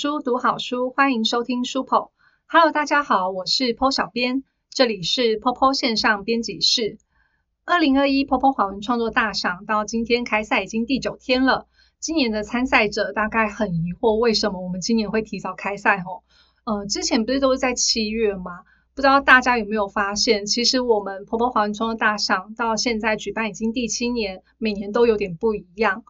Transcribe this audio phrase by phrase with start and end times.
[0.00, 2.10] 书读好书，欢迎收听书 p。
[2.46, 6.96] Hello，大家好，我是 po 小编，这里是 popo 线上编辑室。
[7.66, 11.66] 二零二一 popo 华文创作大赏到今天开赛已经第九天了。
[11.98, 15.98] 今年的参赛者大概很疑惑，为什么我们今年会提早开赛？
[15.98, 16.22] 吼，
[16.64, 18.60] 呃，之前不是都是在七月吗？
[18.94, 26.04] 不知道大家有没有发现，其实我们 popo 华文创作大赏到现在举办已经第七年，每年都有点不一样。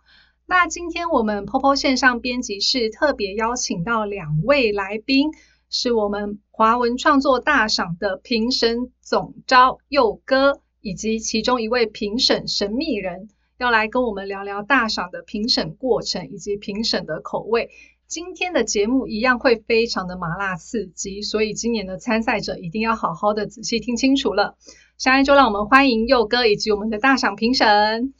[0.51, 5.31] 那今天我们 popo 线上编辑室特别邀请到两位来宾。
[5.69, 17.71] 是我们华文创作大赏的评审总招佑哥，以及其中一位评审神秘人，要来跟我们聊聊大赏的评审过程以及评审的口味。
[18.09, 24.57] 今天的节目一样会非常的麻辣刺激，所以今年的参赛者一定要好好的仔细听清楚了。
[24.99, 28.13] 现在就让我们欢迎佑哥以及我们的大赏评审。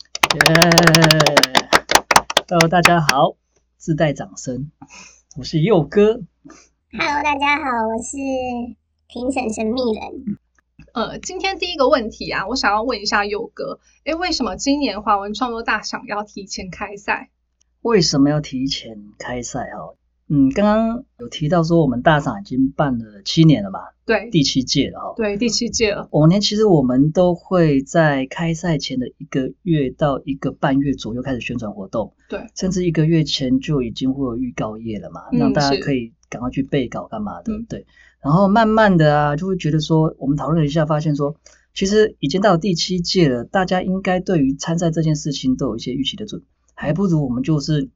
[2.51, 3.37] Hello，大家好，
[3.77, 4.73] 自带掌声，
[5.39, 6.21] 我是佑哥。
[6.91, 8.17] Hello，大家好，我是
[9.07, 10.37] 评审神秘人。
[10.93, 17.31] 呃，今天第一个问题啊，我想要问一下佑哥，诶，为什么今年华文创作大赏要提前开赛？
[17.83, 19.61] 为什么要提前开赛？
[19.69, 19.95] 哦，
[20.27, 23.79] 嗯，刚刚有提到说我们大赏已经办了七年了嘛？
[24.11, 25.15] 对，第七届了哦。
[25.17, 26.09] 对，第七届了。
[26.11, 36.13] 往年其实我们都会在开赛前的一个月到一个半月左右开始宣传活动，对，甚至一个月前就已经会有预告页了嘛，让大家可以。
[36.31, 37.53] 赶快去备稿干嘛的？
[37.69, 37.85] 对，
[38.23, 41.35] 然后慢慢的啊，就会觉得说，我们讨论了一下，发现说，
[41.75, 46.41] 其实已经到第七届了，大家应该对于参赛这件事情都有一些预期的准，
[46.75, 47.91] 还不如我们就是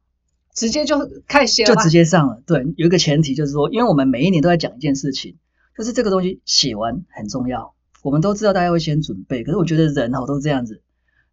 [0.52, 0.96] 直接就
[1.28, 2.42] 开始写，就直接上了。
[2.44, 5.36] 对，有一个前提就是说，因为我们每一年都在讲一件事情，
[5.76, 10.82] 就是这个东西写完很重要，我们都知道大家会先准备，可是我觉得人哦都这样子。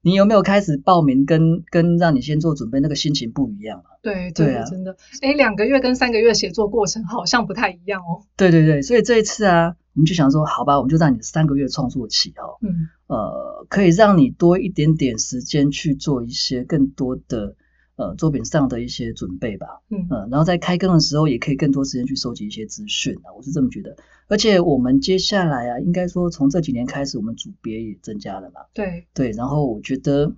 [0.03, 1.25] 你有没有开始报名？
[1.27, 3.91] 跟跟让你先做准备，那个心情不一样嘛？
[4.01, 4.97] 对对啊，真的。
[5.21, 8.25] 哎，两个月跟三个月写作过程好像不太一样哦。
[8.35, 17.55] 对对对，所以这一次啊，我们就想说，好吧，我们就让你三个月创作期哦，嗯，呃，可以让你多一点点时间去做一些更多的。
[18.01, 23.95] 呃，作品上的一些准备吧，嗯，然后在开更的时候，也可以更多时间去收集一些资讯啊，我是这么觉得。
[24.27, 29.29] 而且我们接下来啊，应该说从这几年开始，我们组别也增加了嘛，对对。
[29.33, 30.33] 然后我觉得，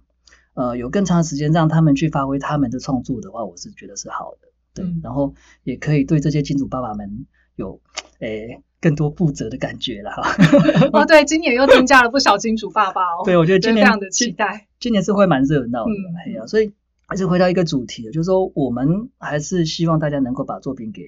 [0.55, 4.85] 呃，有更长的时间让他们去发挥他们的创作的话，我是觉得是好的，对。
[5.01, 7.25] 然后也可以对这些金主爸爸们
[7.55, 7.79] 有
[8.19, 10.21] 诶更多负责的感觉了哈。
[10.91, 13.23] 哦，对，今年又增加了不少金主爸爸哦。
[13.23, 15.91] 对，我觉得今年非常的期待，今年是会蛮热闹的，
[16.25, 16.73] 哎呀，所以。
[17.13, 21.03] 还是回到一个主题就是说我们还是希望大家能够把作品给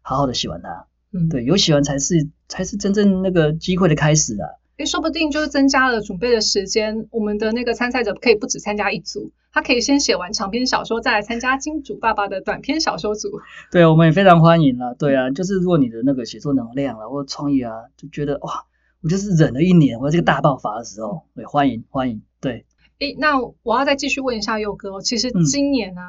[0.00, 4.48] 好好的喜欢它，嗯，对，有喜欢才是才是真正那个机会的开始啊。
[4.78, 13.28] 诶，说不定就是增加了准备的时间，我们的那个参赛者可以不止参加一组，他可以先写完长篇小说，再来参加金主爸爸的短篇小说组。
[13.70, 14.94] 对，我们也非常欢迎了。
[14.98, 18.64] 对啊，就是如果你的那个写作能量啊，或创意啊，就觉得哇，
[19.02, 22.64] 我就是忍了一年，我这个大爆发的时候，对，欢迎欢迎，对。
[22.98, 26.00] 诶，那我要再继续问一下佑哥，其实今年呢，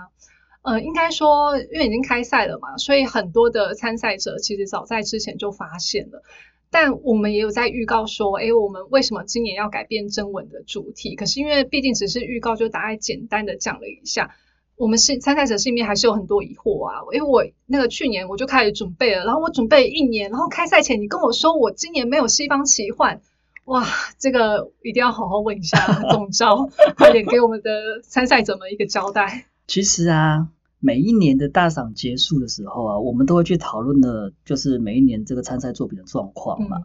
[0.64, 6.24] 呃，应该说因为已经开赛了嘛，所以很多的参赛者其实早在之前就发现了，
[6.72, 11.16] 但我们也有在预告说，诶，我们为什么今年要改变征文的主题？
[11.16, 14.34] 可是因为毕竟只是预告，就大概简单的讲了一下，
[14.76, 17.02] 我们是参赛者心里面还是有很多疑惑啊。
[17.14, 23.22] 因为我那个去年我就开始准备了，然后我准备一年，然后开赛前你跟我说我今年没有西方奇幻。
[23.70, 23.86] 哇，
[24.18, 25.78] 这个一定要好好问一下
[26.10, 29.46] 总招，快点给我们的参赛者们一个交代。
[29.68, 30.50] 其实啊，
[30.80, 36.78] 每一年的大赏结束的时候啊，我们都会去讨论的，就是每一年这个参赛作品的状况嘛，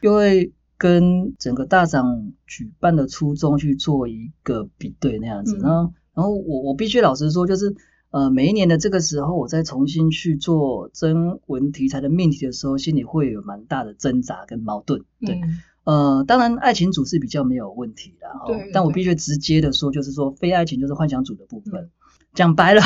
[0.00, 5.58] 因为跟整个大赏举办的初衷去做一个比对那样子。
[5.58, 7.74] 然后，然后我我必须老实说，就是
[8.10, 15.40] 呃，每一年的这个时候，我再重新去做征文题材的命题的时候，心里会有蛮大的挣扎跟矛盾，对。
[15.88, 18.44] 呃，当然，爱情组是比较没有问题的哈。
[18.74, 21.88] 但我必须直接的说，就是说，非爱情就是幻想组的部分。
[22.34, 22.82] 讲白了，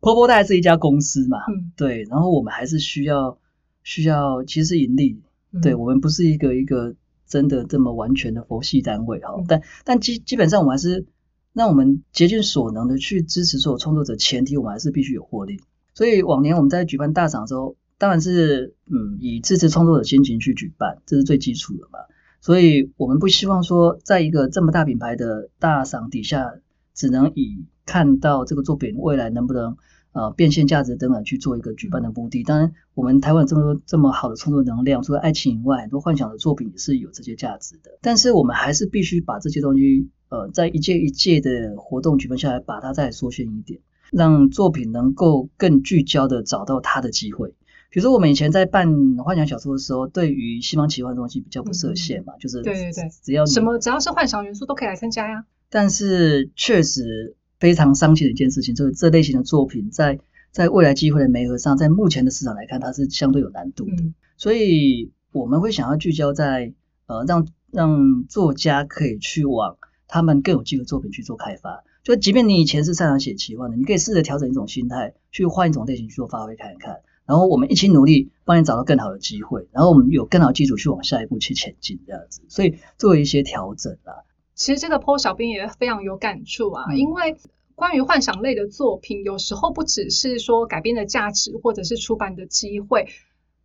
[0.00, 1.36] 婆婆带是一家公司嘛，
[1.76, 2.04] 对。
[2.04, 3.36] 然后我们还是需要
[3.82, 5.20] 需要，其实盈利。
[5.60, 6.94] 对我们不是一个一个
[7.26, 9.34] 真的这么完全的佛系单位哈。
[9.46, 11.04] 但但基基本上，我们还是
[11.52, 15.60] 让我们竭尽所能的去支持所有创作者，前提我们还是必须有获利。
[15.92, 17.76] 所以往年我们在举办大赏的时候。
[18.00, 21.98] 当然是，嗯，以支持创作者心情去举办，这是最基础的嘛。
[22.40, 26.54] 所以我们不希望说，在一个这么大品牌的大赏底下，
[26.94, 29.76] 只能以看到这个作品未来能不能
[30.12, 32.44] 呃变现价值等等去做一个举办的目的。
[32.44, 37.98] 当然，我们台湾这么多这么好的创作能量，除了爱情以外，很多幻想的作品也是有这些价值的。
[38.00, 43.80] 但是我们还是必须把这些东西，呃，在一届一届的活动举办下来，把它再缩限一点。
[44.10, 47.54] 让作品能够更聚焦的找到它的机会。
[47.90, 55.44] 比如说，我们以前在办幻想小说的时候，对于西方奇幻的东西比较不设限嘛，就是对对对，只要你什么只要是幻想元素都可以来参加呀。
[55.70, 60.18] 但是确实非常伤心的一件事情，就是这类型的作品在
[60.50, 63.92] 在未来机会的媒合上，在目前的市场来看，它是相对有难度的。
[64.02, 66.72] 嗯所以我们会想要聚焦在
[67.06, 69.76] 呃，让让作家可以去往
[70.06, 71.82] 他们更有机会的作品去做开发。
[72.04, 77.00] 就即便你以前是擅长写奇幻的，你可以试着调整一种心态，去换一种类型去做发挥看一看。
[77.28, 82.40] 然后我们一起努力，帮你找到更好的机会，然后我们有更好的基础去往下一步去前进，这样子。
[82.48, 84.24] 所以做一些调整啦。
[84.54, 87.36] 其实这个 PO 小编也非常有感触啊，嗯因为
[87.74, 93.06] 关于幻想类的作品，有时候不只是说改编的价值或者是出版的机会，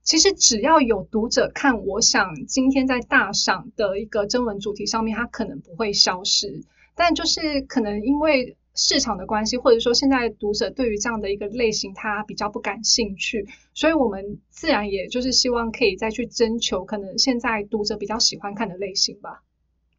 [0.04, 6.66] 其实只要有读者看，我想今天在大赏的一个征文主题上面，它可能不会消失，
[6.96, 19.44] 但就是可能因为市场的关系，或者说现在读者对于这样的一个类型他比较不感兴趣，所以我们自然也就是希望可以再去征求可能现在读者比较喜欢看的类型吧。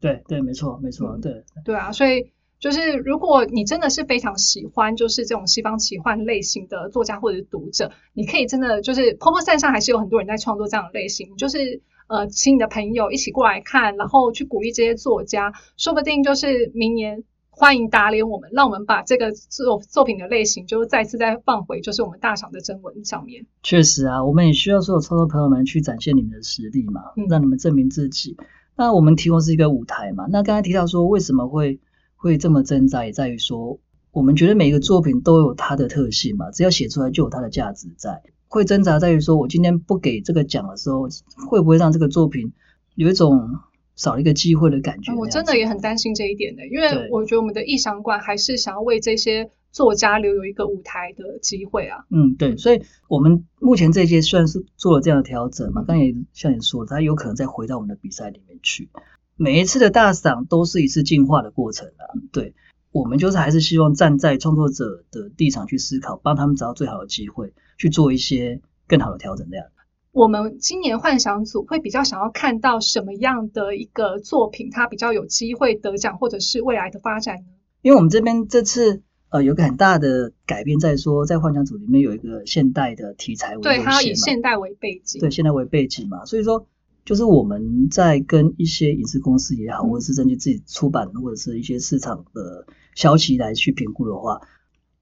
[0.01, 1.45] 对对，没错没错，嗯对。
[1.65, 17.23] 对啊，所以就是如果你真的是非常喜欢就是这种西方奇幻类型的作家或者是读者，你可以真的就是 p o p 站上还是有很多人在创作这样的类型，就是呃，请你的朋友一起过来看，然后去鼓励这些作家，说不定就是明年。
[17.57, 23.47] 欢迎打脸我们，让我们把这个作作品的类型，就是再次再放回，就是我们大赏的征文上面。
[23.63, 28.37] 确实啊，我们也需要所有创作朋友们去展现你们的实力嘛，嗯让你们证明自己。
[28.77, 30.27] 那我们提供是一个舞台嘛。
[30.29, 31.79] 那刚才提到说为什么会
[32.17, 33.79] 会这么挣扎，也在于说
[34.11, 38.21] 我们觉得每一个作品都有它的特性嘛，只要写出来就有它的价值在。
[38.49, 41.09] 会挣扎在于说我今天不给这个奖的时候，
[41.49, 42.53] 会不会让这个作品
[42.97, 43.49] 有一种
[43.97, 52.05] 少了一个机会的感觉、嗯我真的也很担心这一点的，因为我觉得我们的艺想馆还是想要为这些作家留有一个舞台的机会啊。
[52.11, 58.89] 嗯，对，所以我们目前这一届虽然是做了这样的调整嘛，刚才也像你说的，它有可能再回到我们的比赛里面去。
[59.37, 62.55] 每一次的大赏都是一次进化的过程啊，对，
[62.93, 69.49] 我们就是还是希望站在创作者的立场去思考，帮他们找到最好的机会，去做一些更好的调整。
[69.51, 69.67] 这样，
[70.15, 77.47] 我们今年幻想组会比较想要看到什么样的一个作品，它比较有机会得奖，或者是未来的发展呢？
[77.83, 85.21] 因为我们这边这次呃有个很大的改变，在说在幻想组里面有一个现代的题材为对，它要以现代为背景。
[85.21, 86.69] 对，现代为背景嘛，所以说
[87.05, 94.43] 就是我们在跟一些影视公司也好，嗯或者是根据自己出版或者是一些市场的消息来去评估的话，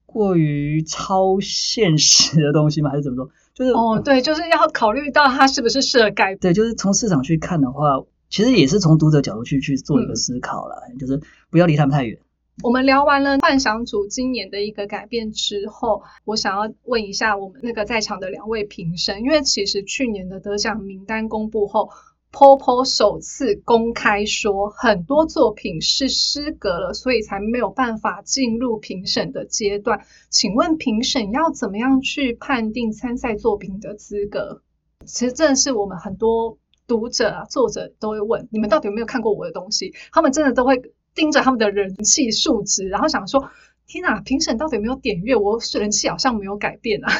[0.07, 2.89] 过于超现实的东西吗？
[2.89, 3.29] 还是怎么说？
[3.53, 6.35] 就是哦，对，就是要考虑到它是不是适合改。
[6.35, 11.21] 对，就是从市场去看的话，其实也是从读者角度去去做一个嗯思考啦，就是
[11.51, 12.17] 不要离他们太远。
[12.61, 21.89] 我们聊完了幻想组今年的一个改变之后，我想要问一下我们那个在场的两位评审，因为其实去年的得奖名单公布后
[22.33, 30.01] ，Popo 首次公开说很多作品是失格了，所以才没有办法进入评审的阶段。
[30.29, 34.63] 请问评审要怎么样去判定参赛作品的资格？
[35.05, 36.57] 其实真的是我们很多
[36.87, 39.93] 读者啊、作者都会问，你们到底有没有看过我的东西？
[40.11, 40.81] 他们真的都会
[41.13, 43.49] 盯着他们的人气数值，然后想说：
[43.85, 45.35] 天哪，评审到底有没有点阅？
[45.35, 47.11] 我人气好像没有改变啊。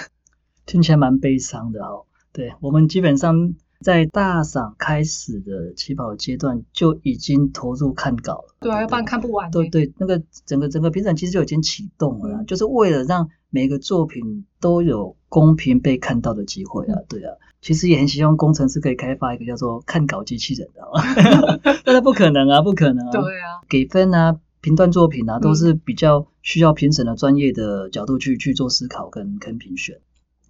[0.66, 2.06] 听起来蛮悲伤的哦。
[2.32, 8.56] 对我们基本上在大赏开始的起跑阶段就已经投入看稿了。
[8.62, 9.52] 对啊，要不然看不完、欸。
[9.52, 17.36] 对对，那个整个整个评审其实就已经启动了，嗯就是为了让每个作品都有公平被看到的机会啊，嗯对啊。
[17.62, 23.12] 其实也很希望工程师可以开发一个叫做看稿机器人的、哦，但是不可能啊，不可能啊。
[23.12, 29.98] 对啊，给分啊、评断作品啊，都嗯是比较需要评审的专业的角度去去做思考跟跟评选。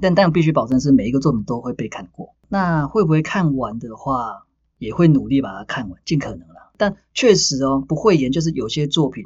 [0.04, 2.36] 但但必须保证是每一个作品都会被看过。
[2.50, 4.44] 那会不会看完的话，
[4.78, 6.72] 也会努力把它看完，尽可能啦。
[6.78, 9.24] 但确实哦，不会演就是有些作品，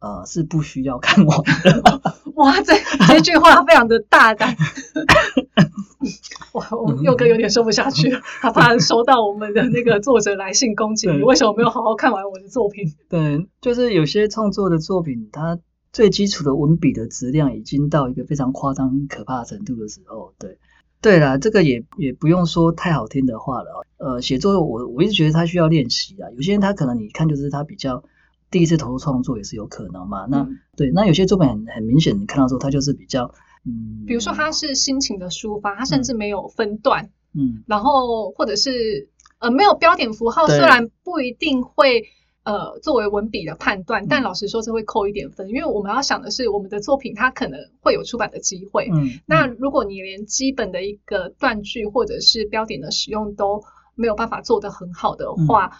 [0.00, 2.00] 呃，是不需要看完的。
[2.36, 2.72] 哇，这
[3.08, 4.56] 这句话非常的大胆。
[6.52, 12.94] 哇，我佑哥有点说不下去了，他怕收到我们的那个作者来信攻击你，对为什么没有好好看完我的作品？
[13.10, 15.58] 对，就是有些创作的作品，它
[15.96, 20.58] 最基础的文笔的质量已经到一个非常夸张可怕程度的时候，对，
[21.00, 23.86] 对啦，这个也也不用说太好听的话了哦。
[23.96, 26.28] 呃，写作我我一直觉得他需要练习啊。
[26.32, 28.04] 有些人他可能你看就是他比较
[28.50, 30.26] 第一次投入创作也是有可能嘛。
[30.28, 33.32] 那、嗯对，那有些作品很很明显，你看到之后他就是比较
[33.64, 42.04] 嗯，比如说他是心情的抒发，他甚至没有分段，嗯然后或者是呃没有标点符号，对虽然不一定会
[42.46, 48.88] 呃作为文笔的判断，但老实说这会扣一点分，因为我们要想的是我们的作品它可能会有出版的机会。
[48.92, 53.64] 嗯，那如果你连基本的一个断句或者是标点的使用都
[53.96, 55.72] 没有办法做得很好的话，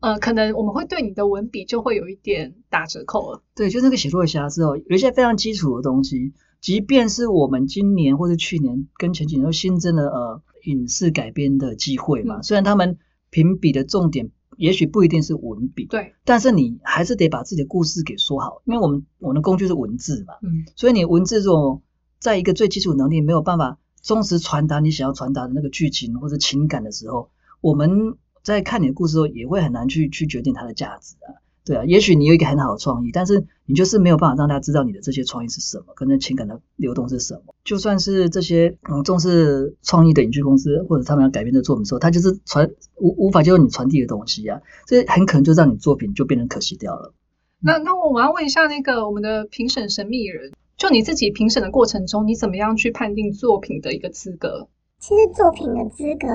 [0.00, 3.42] 呃，可能我们会对你的文笔就会有一点打折扣了。
[3.54, 12.98] 对，就那个写作的瑕疵哦，有一些非常基础的东西，即便是我们今年或者去年跟前几年都新增了呃影视改编的机会嘛，嗯虽然他们
[13.30, 21.80] 评比的重点也许不一定是文笔，对，但是你还是得把自己的故事给说好，因为我们我们的工具是文字嘛，嗯，所以你文字这种
[22.18, 27.30] 在一个最基础能力没有办法忠实传达你想要传达的那个剧情或者情感的时候，
[27.62, 31.40] 我们在看你的故事的时候也会很难去去决定它的价值啊。
[31.70, 37.54] 对啊，也许你有一个很好的创意，但是你就是没有办法让大家知道你的这些创意是什么，跟那情感的流动是什么。
[37.62, 47.14] 就算是这些嗯重视创意的影剧公司或者他们要改编的作品的时候，它就是传无无法接受你传递的东西啊，这很可能就让你作品就变成可惜掉了。
[47.60, 54.66] 那那我们要问一下那个我们的评审神秘人，就你自己评审的过程中，你怎么样去判定作品的一个资格？
[55.00, 56.28] 其实作品的资格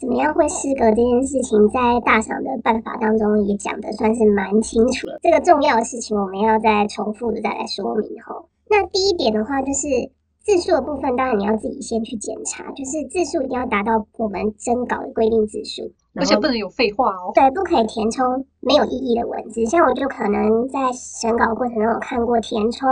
[0.00, 5.20] 怎么样会失格这件事情，在大赏的办法当中也讲的算是蛮清楚的。
[5.22, 8.46] 这个重要的事情，我们要再重复的再来说明吼。
[8.70, 9.86] 那第一点的话，就是
[10.40, 17.32] 字数的部分，当然你要自己先去检查，就是字数一定要达到我们征稿的规定字数，而且不能有废话哦。
[17.34, 19.66] 对，不可以填充没有意义的文字。
[19.66, 22.88] 像我就可能在审稿过程中有看过填充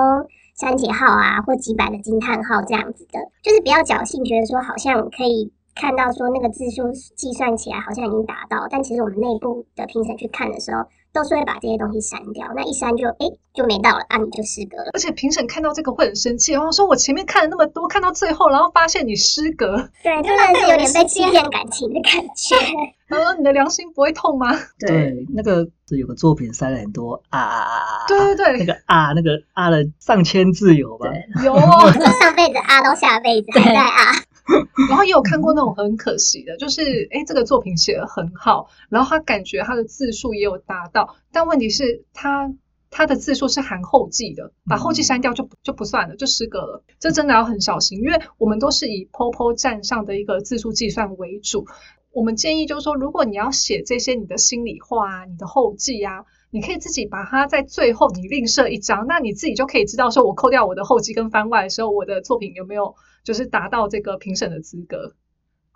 [0.57, 10.83] 删节号啊，或几百的惊叹号这样子的，就是不要侥幸觉得说好像可以看到说那个字数计算起来好像已经达到，但其实我们内部的评审去看的时候，
[11.17, 12.47] 都是会把这些东西删掉。
[12.55, 14.91] 那一删就哎就没到了，啊你就失格了。
[14.93, 22.57] 而且评审看到这个会很生气，然后说我前面看了那么多，看到最后，然后发现你失格，对，真的是有点被欺骗感情的感觉。
[23.09, 24.49] 然后你的良心不会痛吗？
[24.81, 31.07] 对，那个是有个作品塞了很多啊啊啊啊，对对对那个啊那个啊了上千字有吧？
[31.45, 34.13] 有哦， 上辈子啊到下辈子还在啊。
[34.89, 42.55] 然后也有看过那种很可惜的，就是哎，这个作品写的很好，然后他感觉他的字数也有达到，但问题是他
[42.91, 46.85] 他的字数是含后记的，把后记删掉就就不算了，就失格了。
[47.01, 51.67] 这真的要很小心，因为我们都是以 POPO 站上的一个字数计算为主。
[52.13, 56.25] 我们建议就是说，如果你要写这些你的心里话啊、你的后记啊，
[56.57, 65.13] 你可以自己把它在最后你另设一张，那你自己就可以知道说，我扣掉我的后期跟番外的时候，我的作品有没有就是达到这个评审的资格。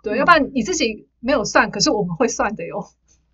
[0.01, 2.83] 对，要不然你自己没有算，可是我们会算的哟。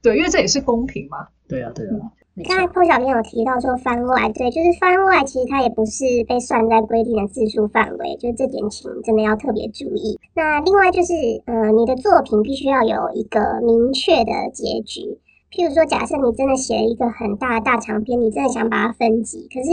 [0.01, 1.29] 对，因为这也是公平嘛。
[1.47, 2.11] 对啊，对啊，
[2.43, 10.19] 刚才 PO 小编有提到说番外，对，就是番外，其实它也不是被算在规定的字数范围，就是这点请真的要特别注意。
[10.35, 11.13] 那另外就是，
[11.45, 15.17] 呃，你的作品必须要有一个明确的结局。
[15.57, 19.71] 譬如说，假设你真的写了一个很大的大长篇，你真的想把它分级，可是，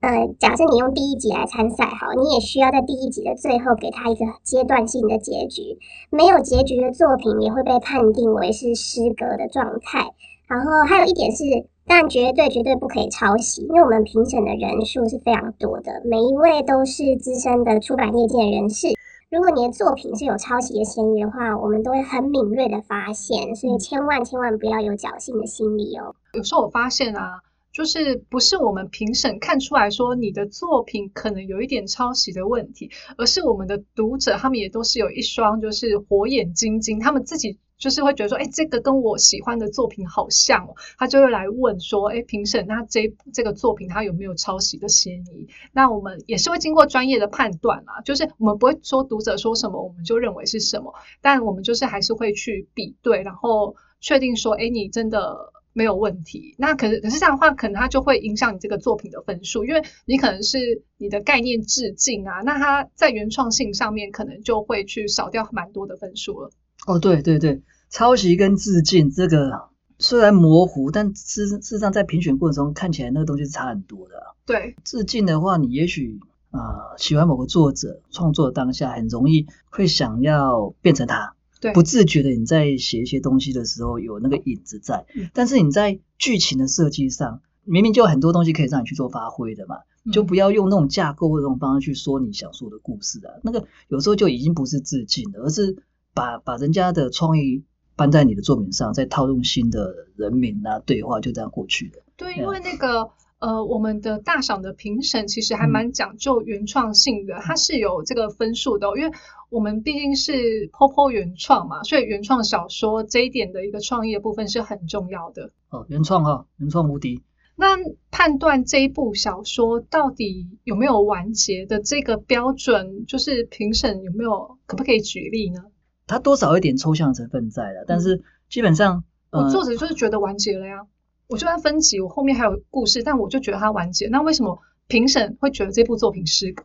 [0.00, 5.78] 呃，假设你用第一集来参赛，好，你也需要在第一集的最后给它一个阶段性的结局。
[6.10, 10.10] 没有结局的作品也会被判定为是失格的状态。
[10.48, 11.44] 然后还有一点是，
[11.86, 18.88] 但绝对绝对不可以抄袭，因为我们评审的人数是非常多的，每一位都是资深的出版业界人士。
[19.30, 26.16] 如果你的作品是有抄袭的嫌疑的话，我们都会很敏锐的发现，所以千万千万不要有侥幸的心理哦。
[26.32, 27.40] 有时候我发现啊，
[27.72, 45.48] 就是不是我们评审看出来说你的作品可能有一点抄袭的问题，而是我们的读者他们也都是有一双就是火眼金睛，他们自己就是会觉得说，哎，这个跟我喜欢的作品好像哦，他就会来问说，哎，评审，那这这个作品它有没有抄袭的嫌疑？
[45.72, 55.52] 那我们也是会经过专业的判断啦，就是我们不会说读者说什么我们就认为是什么，但我们就是还是会去比对，然后确定说，哎，你真的。
[55.72, 66.50] 没有问题，那可是可是这样的话，可能它就会影响你这个作品的分数，因为你可能是你的概念致敬啊，那它在原创性上面可能就会去少掉蛮多的分数了。
[66.86, 69.68] 哦，对对对，抄袭跟致敬这个
[69.98, 74.34] 虽然模糊，但事事实上在评选过程中看起来那个东西是差很多的啊。
[74.46, 76.18] 对，致敬的话，你也许
[76.50, 81.34] 啊、呃喜欢某个作者创作的当下，很容易会想要变成他。
[81.60, 89.76] 对不自觉的你在写一些东西的时候有那个影子在，嗯但是你在剧情的设计上，明明就有很多东西可以让你去做发挥的嘛，
[90.10, 93.34] 就不要用那种架构或者这种方式去说你想说的故事啊。
[93.42, 95.76] 那个有时候就已经不是致敬了，而是
[96.14, 97.64] 把把人家的创意
[97.96, 102.02] 搬在你的作品上，再套用新的人名啊对话，就这样过去的。
[102.16, 109.14] 对，因为那个呃，我们的大赏的评审其实还嗯蛮讲究原创性的，它是有这个分数的哦、因为
[109.48, 115.52] 我们毕竟是 Popo 原创嘛，所以原创小说这一点的一个创意的部分是很重要的。
[115.70, 117.22] 哦，原创哈，原创无敌。
[117.56, 117.76] 那
[118.10, 125.64] 判断这一部小说到底有没有完结的这个标准，就是评审有没有可不可以举例呢？
[126.10, 130.86] 它多少有一点抽象成分在了，但是基本上，我作者就是觉得完结了呀。
[131.28, 134.08] 我就算分级，我后面还有故事，但我就觉得它完结。
[134.08, 136.64] 那为什么评审会觉得这部作品失格？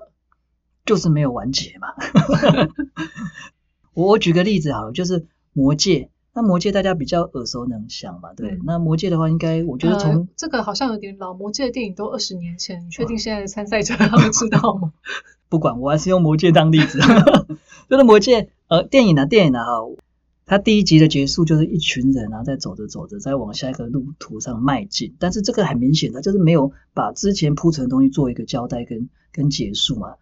[0.84, 1.90] 就是没有完结嘛。
[3.94, 5.22] 我 我举个例子好了，就是
[5.54, 6.00] 《魔戒》。
[6.34, 8.60] 那《魔戒》大家比较耳熟能详嘛，对。
[8.66, 14.92] 那《魔戒》的话，应该我觉得从这个好像有点老，《魔戒》的电影都二十年前，你确定现在的参赛者 他们知道吗？
[15.48, 17.00] 不管，我还是用《魔戒》当例子。
[17.90, 19.96] 就是《魔戒》呃，电影啊，电影啊，哈。
[20.48, 25.16] 它第一集的结束就是一群人啊，在走着走着，在往下一个路途上迈进。
[25.18, 30.16] 但是这个很明显的，就是没有把之前铺陈的东西做一个交代跟跟结束嘛。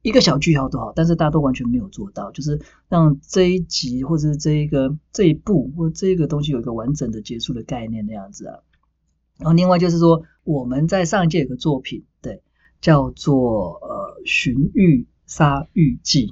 [0.00, 2.58] 一个小句号都好，但是大家都完全没有做到，就是
[2.88, 8.60] 让这一集或者是这一个这一部或这个东西有一个完整的结束的概念那样子啊。
[9.38, 12.40] 然后另外就是说，我们在上一届有个作品，对，
[12.80, 16.28] 叫做呃《寻玉杀玉记》。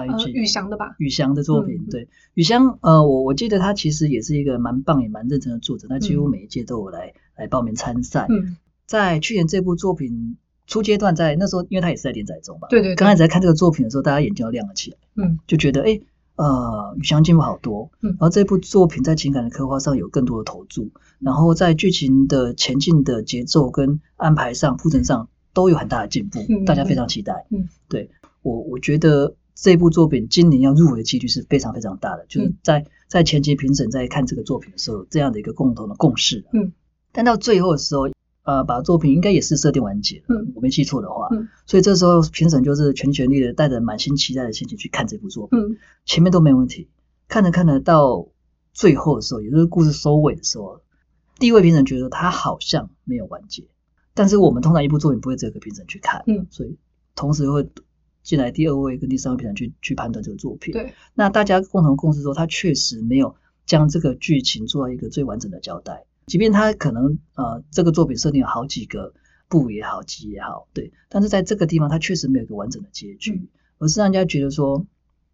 [0.00, 0.96] 呃，宇翔的吧？
[0.98, 8.26] 宇翔的作品，对，宇翔，呃，我我记得他其实也是一个蛮棒也蛮认真的作者，他几乎每一届都有来来报名参赛。
[8.30, 8.56] 嗯，
[8.86, 16.00] 在去年这部作品初阶段，在那时候，因为他也是在连载中嘛，对对，刚开始在看这个作品的时候，大家眼睛都亮了起来，嗯，就觉得，哎，
[16.36, 27.46] 呃，雨翔进步好多，嗯，然后这部作品在情感的刻画上有更多的投注，然后在剧情的前进的节奏跟安排上、铺陈上都有很大的进步，大家非常期待。
[27.50, 28.10] 嗯，对
[28.42, 29.34] 我，我觉得。
[29.54, 36.44] 这部作品今年要入围的几率是非常非常大的，就是在在前期评审在看这个作品的时候，这样的一个共同的共识。
[36.52, 36.72] 嗯，
[37.12, 38.08] 但到最后的时候，
[38.44, 41.28] 呃，把作品应该也是设定完结了，我没记错的话。
[41.32, 45.58] 嗯，所以这时候评审就是全全力的带着满心期待的心情去看这部作品。
[45.58, 46.88] 嗯，前面都没问题，
[47.28, 48.26] 看着看着到
[48.72, 50.80] 最后的时候，也就是故事收尾的时候，
[51.38, 53.64] 第一位评审觉得他好像没有完结，
[54.14, 56.78] 但是我们通常一部作品不会这个评审去看，嗯，所以
[57.14, 57.68] 同时会。
[58.22, 63.34] 进来第二位跟第三位评审去去判断这个作品，对，那大家共同共识说，他确实没有
[63.66, 66.04] 将这个剧情做到一个最完整的交代。
[66.26, 69.12] 即便他可能呃这个作品设定有好几个
[69.48, 74.86] 部也好集也好，对，但是在这个地方他确实没有一个完整的结局，而是让人家觉得说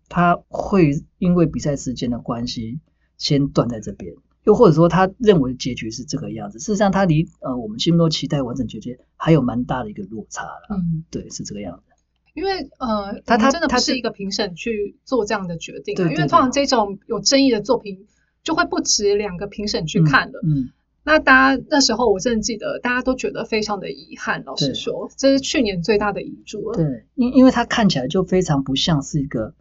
[0.09, 2.81] 他会因为比赛时间的关系
[3.19, 10.69] 先断在这边，又或者说他认为结局是这个样子，事实上他离呃我们心目中期待完整结局还有蛮大的一个落差了。
[10.71, 11.88] 嗯，对，是这个样子。
[12.39, 18.07] 因为呃，他他真的不是一个评审去做这样的决定，因为通常这种有争议的作品
[18.45, 20.39] 就会不止两个评审去看的。
[20.45, 20.71] 嗯，
[21.03, 24.45] 那大家那时候我真的记得，大家都觉得非常的遗憾。
[24.45, 26.77] 老实说，这是去年最大的遗珠了。
[26.77, 29.53] 对，因因为它看起来就非常不像是一个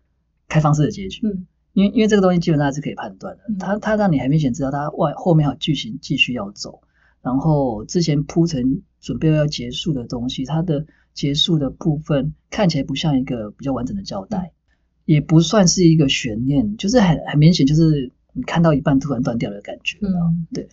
[0.48, 1.26] 开放式的结局。
[1.26, 6.82] 嗯，因为因为这个东西基本上是可以判断的，它它让你很明显知道它外后面还有剧情继续要走，
[7.24, 10.86] 然后之前铺陈准备要结束的东西，它的。
[11.18, 14.52] 结束的部分看起来不像一个比较完整的交代，
[15.04, 19.98] 也不算是一个悬念，就是很很明显，就是你看到一半突然断掉的感觉。
[20.04, 20.70] 嗯，对。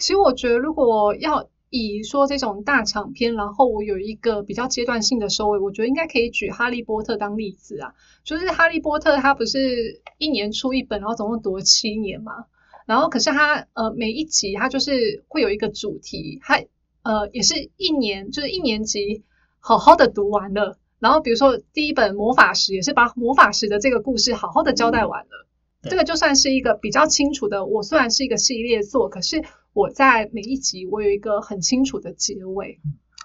[0.00, 7.94] 其实我觉得，如果要以说这种大长篇，然后我有一个比较阶段性的收尾，我觉得应该可以举《哈利波特》当例子啊。
[8.24, 12.46] 就是《哈利波特》它不是一年出一本，然后总共读了七年嘛。
[12.86, 16.60] 然后可是它呃每一集它就是会有一个主题，它
[17.02, 19.22] 呃也是一年，就是一年级。
[19.66, 25.48] 好好的读完了，然后比如说第一本魔法石也是把魔法石的这个故事好好的交代完了，
[25.82, 27.66] 这个就算是一个比较清楚的。
[27.66, 32.78] 我虽然是一个系列作，可是我在每一集我有一个很清楚的结尾。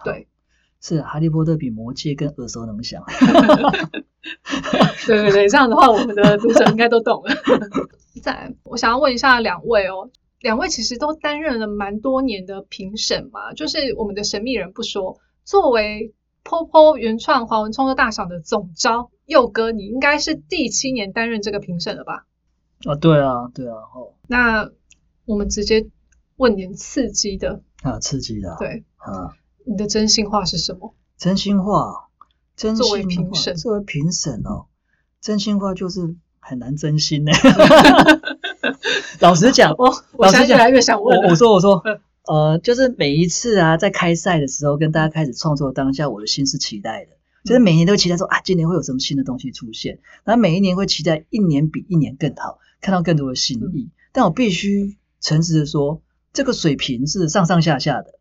[0.04, 0.28] 对，
[0.82, 3.04] 是哈利波特比魔戒更耳熟能详。
[5.06, 7.36] 对对对，这样的话我们的读者应该都懂了。
[8.24, 16.16] 在，我想要问一下两位哦，两位其实都担任了蛮多年的评审嘛，就是我们的神秘人不说，作为。
[16.44, 22.26] Popo 原创华文创作大赏的总招佑哥，你应该是第七年担任这个评审了吧？
[22.86, 24.14] 啊，对啊，对啊，哦。
[24.28, 24.70] 那
[25.26, 25.88] 我们直接
[26.36, 29.34] 问点刺激的啊，刺激的，对啊，
[29.66, 30.96] 你的真心话是什么？
[31.18, 32.10] 真心话，
[32.56, 34.66] 真心话作为评审，作为评审哦，
[35.22, 37.32] 真心话就是很难真心呢。
[39.22, 41.84] 老实讲，我我现在越来越想问，我说我说。
[42.28, 47.12] 呃，就是每一次啊，在开赛的时候，跟大家开始创作当下，我的心是期待的，
[47.44, 53.90] 就是每年都期待说啊，今年会有什么新的东西出现，然后每一年会期待一年比一年更好，看到更多的新意。
[54.12, 56.02] 但我必须诚实的说，
[56.34, 58.20] 这个水平是上上下下的，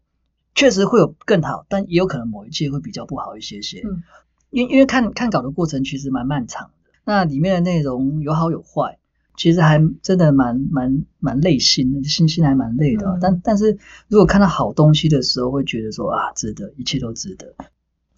[0.55, 3.83] 确实会有更好，但也有可能某一届会比较不好一些些。
[3.85, 4.03] 嗯，
[4.51, 8.99] 因因为看看稿的过程其实蛮漫长的，那里面的内容有好有坏，
[9.37, 13.07] 其实还真的蛮蛮蛮累心的，心心还蛮累的。
[13.07, 17.55] 嗯但但是如果看到好东西的时候，会觉得说啊，值得，一切都值得。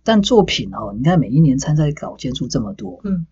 [0.05, 3.25] 但作品哦，你看每一年参赛稿件数这么多，嗯，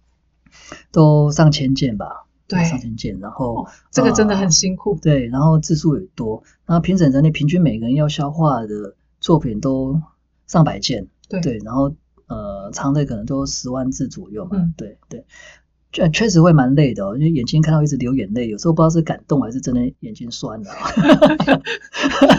[0.92, 4.96] 都上千件吧，对上千件，然后、哦这个真的很呃辛苦。
[5.02, 10.00] 对，然后字数也多，然后评审人力平均每个人要消化的作品都
[10.46, 11.92] 上百件，对对，然后
[12.28, 15.24] 呃长的可能都十万字左右嘛，嗯对对，
[15.92, 20.70] 确确实会蛮累的哦，因为眼睛看到一直流眼泪，有时候不知道是感动还是真的眼睛酸了、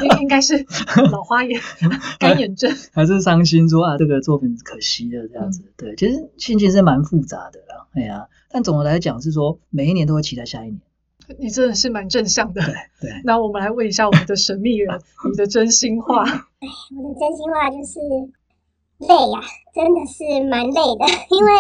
[0.04, 0.66] 应应该是
[1.12, 1.60] 老花眼、
[2.20, 2.72] 干眼症。
[2.94, 10.80] 还是伤心说啊这个作品可惜了这样嗯子，对，其实心情是蛮复杂的啦，哎呀，但总的来讲是说每一年都会期待下一年，
[11.38, 12.62] 你真的是蛮正向的。
[12.62, 14.98] 对对，那我们来问一下我们的神秘人，
[15.30, 16.24] 你的真心话。
[16.24, 18.00] 我的真心话就是
[19.00, 19.42] 累呀、
[19.76, 21.52] 真的是蛮累的，因为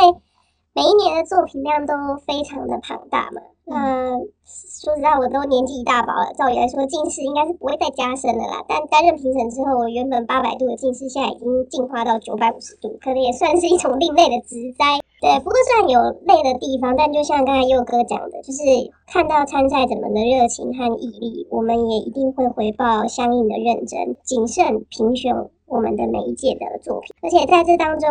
[0.73, 1.93] 每一年的作品量都
[2.25, 3.41] 非常的庞大嘛。
[3.65, 8.63] 那、说实在，我都年纪一大把了，照理来说近视应该是不会再加深的啦。
[8.67, 14.99] 但担任评审之后，我原本八百度的近视现在已经进化到九百五十度，可能也算是一种另类的职灾。
[15.19, 18.59] 对，不过虽然有累的地方，但就像刚才佑哥讲的，就是
[19.07, 25.35] 看到参赛者们的热情和毅力，我们也一定会回报相应的认真、谨慎评选
[25.67, 27.11] 我们的每一届的作品。
[27.21, 28.09] 而且在这当中，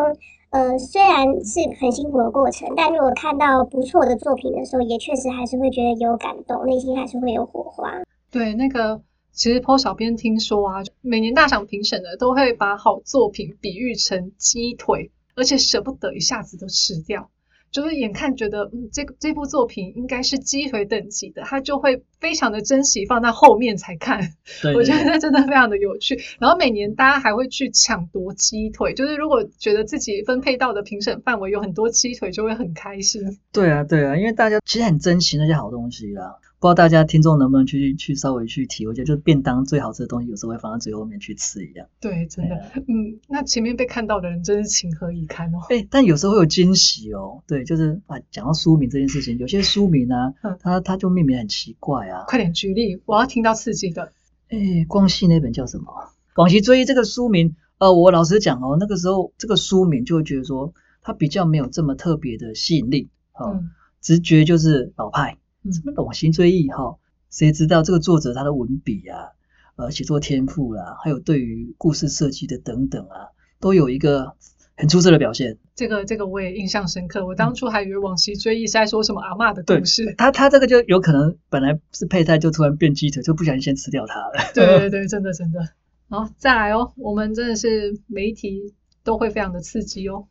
[0.50, 7.88] 呃，虽然是很辛苦的过程，但如果看到不错的作品的时候，也确实还是会觉得有感动，内心还是会有火花。
[8.32, 9.00] 对，那个
[9.32, 17.30] 其实 PO 小编听说啊，每年大赏评审的都会把好作品比喻成鸡腿，而且舍不得一下子都吃掉。
[17.70, 24.20] 就是眼看觉得，嗯，这个这部作品应该是鸡腿等级的，他就会非常的珍惜，放在后面才看。
[24.62, 26.18] 对我觉得真的非常的有趣。
[26.38, 33.22] 然后每年大家还会去抢夺鸡腿，就是如果觉得自己分配到的评审范围有很多鸡腿，就会很开心。
[33.52, 36.37] 对啊，对啊，因为大家其实很珍惜那些好东西啦。
[36.61, 41.87] 不知道大家听众能不能去去稍微去体会一下，就是便当最好吃的东西，有时候会放在最后面去吃一样。
[42.01, 42.55] 对，真的
[42.87, 45.59] 嗯，那前面被看到的人真是情何以堪哦。
[45.70, 47.42] 哎，但有时候会有惊喜哦。
[47.46, 52.25] 对，就是啊，讲到书名这件事情，有些书名啊嗯，它它就命名很奇怪啊。
[52.29, 54.12] 快点举例，我要听到刺激的。
[54.51, 55.87] 哎，广西那本叫什么？
[56.35, 63.70] 广西追忆这个书名，呃，我老实讲哦，那个时候这个书名就会觉得说，它比较没有这么特别的吸引力，哦，嗯
[64.03, 65.39] 直觉就是老派，嗯
[65.73, 66.96] 什么往昔追忆哈、
[67.31, 69.29] 谁知道这个作者他的文笔啊，
[69.77, 73.29] 呃，写作天赋啦、还有对于故事设计的等等啊，
[73.61, 74.35] 都有一个
[74.77, 75.59] 很出色的表现。
[75.75, 77.27] 这个这个我也印象深刻。
[77.27, 80.14] 我当初还以为往昔追忆是在说什么阿嬷的对故事。
[80.18, 84.33] 他他这个就有可能本来是配菜，就突然变鸡腿，就不小心先吃掉它了。
[84.55, 85.61] 对对对，真的真的。
[86.09, 90.27] 好，再来哦，我们真的是每一题都会非常的刺激哦。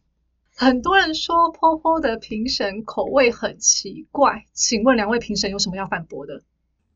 [0.62, 6.44] 很多人说 POPO 的评审口味很奇怪，请问两位评审有什么要反驳的？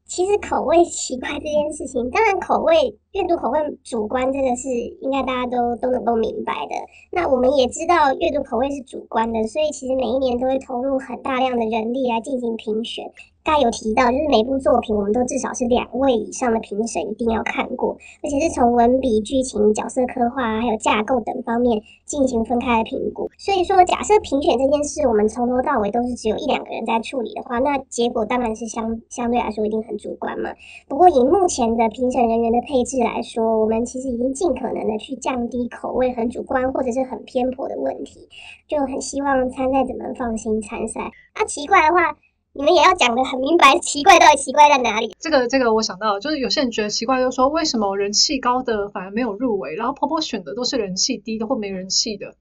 [0.06, 6.76] 其实口味奇怪这件事情，当然口味阅读口味主观，这个是应该大家都都能够明白的。
[7.10, 13.06] 那我们也知道阅读口味是主观的，所以其实每一年都会投入很大量的人力来进行评选。
[13.43, 23.29] 刚有提到，就是每部作品我们都至少是两位以上的评审一定要看过，而且是从文笔、剧情、角色刻画还有架构等方面进行分开的评估。
[23.38, 30.49] 所以说，假设评选这件事我们从头到尾都是只有一两个人在处理的话，那结果当然是相相对来说一定很主观嘛。
[30.88, 38.29] 不过以目前的评审人员的配置来说，我们其实已经尽可能的去降低口味很主观或者是很偏颇的问题，
[38.69, 41.12] 就很希望参赛者们放心参赛。
[41.34, 42.15] 啊，奇怪的话，
[42.56, 45.16] 你们也要讲的很明白，奇怪到底奇怪在哪里？
[45.20, 52.36] 这个这个我想到，就是有些人觉得奇怪，就说为什么人气高的反而没有入围，然后 POPO 选的都是人气低的或没人气的。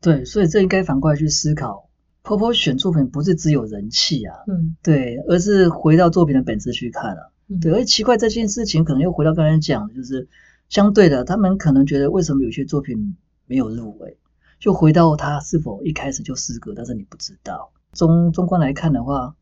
[0.00, 1.88] 对，所以这应该反过来去思考。
[2.22, 7.32] 婆婆选作品不是只有人气啊，嗯，对，而是回到作品的本质去看啊。
[7.48, 10.28] 嗯对，而奇怪这件事情，可能又回到刚才讲的，就是
[10.68, 14.16] 相对的，他们可能觉得为什么有些作品没有入围，
[14.60, 17.72] 就回到他是否一开始就失格，但是你不知道。
[17.92, 19.34] 中中观来看的话，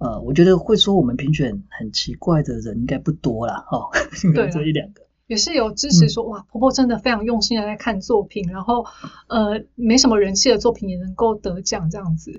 [0.00, 5.02] 呃，我觉得会说我们评选很奇怪的人应该不多啦，哦， 可对啊能只有一两个。
[5.26, 8.84] 也是有支持嗯说，哇，婆婆真的非常用心的在看作品，然后
[9.28, 12.32] 呃，没什么人气的作品也能够得奖这样子。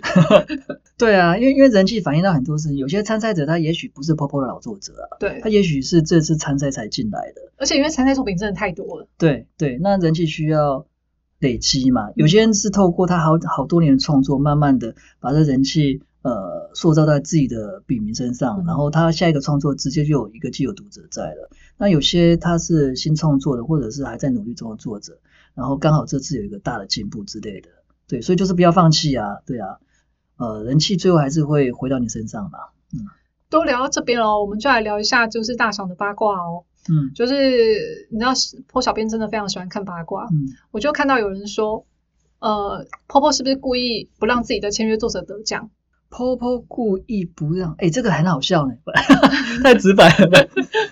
[1.00, 7.54] 对啊，因为因为人气反映到很多事情，有些参赛者他也许不是 Popo 的老作者啊，对他，也许是这次参赛才进来的。
[7.56, 10.86] 而且因为参赛作品真的太多了，对对，那人气需要
[11.40, 12.10] 累积嘛。
[12.16, 21.50] 有些人是透过他好好多年的创作，慢慢的把这人气呃塑造在自己的笔名身上，嗯然后他下一个创作直接就有一个既有读者在了。
[21.78, 25.20] 那有些他是新创作的，或者是还在努力中的作者，
[25.56, 27.70] 然后刚好这次有一个大的进步之类的。
[28.08, 29.78] 对，所以就是不要放弃啊，对啊。
[30.38, 32.60] 呃，人气最后还是会回到你身上嘛。
[33.50, 36.64] 都聊到这边了，我们就来聊一下就是大赏的八卦哦。
[36.90, 38.32] 嗯就是你知道，
[38.68, 41.86] 坡小编真的非常喜欢看八卦，嗯，我就看到有人说，
[42.40, 45.70] 呃，坡坡是不是故意不让自己的签约作者得奖？
[46.12, 48.74] 婆婆故意不让，哎，这个很好笑呢，
[49.64, 50.50] 太直白了。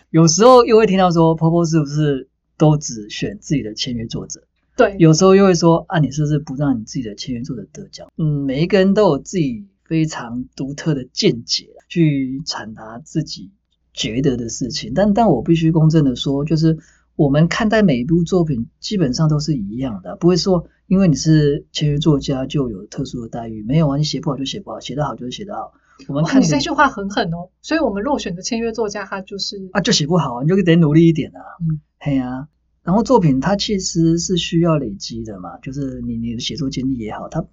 [0.10, 4.42] 有时候又会听到说，婆婆是不是都只选自己的签约作者？
[4.78, 8.08] 对，有时候又会说，啊，你是不是不让你自己的签约作者得奖？
[8.18, 13.52] 嗯，每一个人都有自己非常独特的见解，去传达自己
[13.94, 14.94] 觉得的事情。
[14.96, 16.78] 但但我必须公正的说，就是
[17.18, 23.64] 我们看待每一部作品，基本上都是一样的，不会说因为你是签约作家就有特殊的待遇。
[23.64, 25.72] 没有啊，你写不好就写不好，写得好就是写得好。
[26.08, 27.50] 我们哇，看的你这句话很狠哦。
[27.62, 31.40] 所以我们落选的签约作家，他就是啊，就写不好啊，你就得努力一点啊。
[31.62, 32.48] 嗯，嘿呀、
[32.82, 37.46] 然后作品它其实是需要累积的嘛，就是你你的写作经历也好，它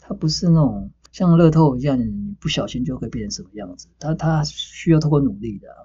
[0.00, 5.78] 它不是那种像乐透一样，你不小心就会变成什么样子，它它需要透过努力的啊、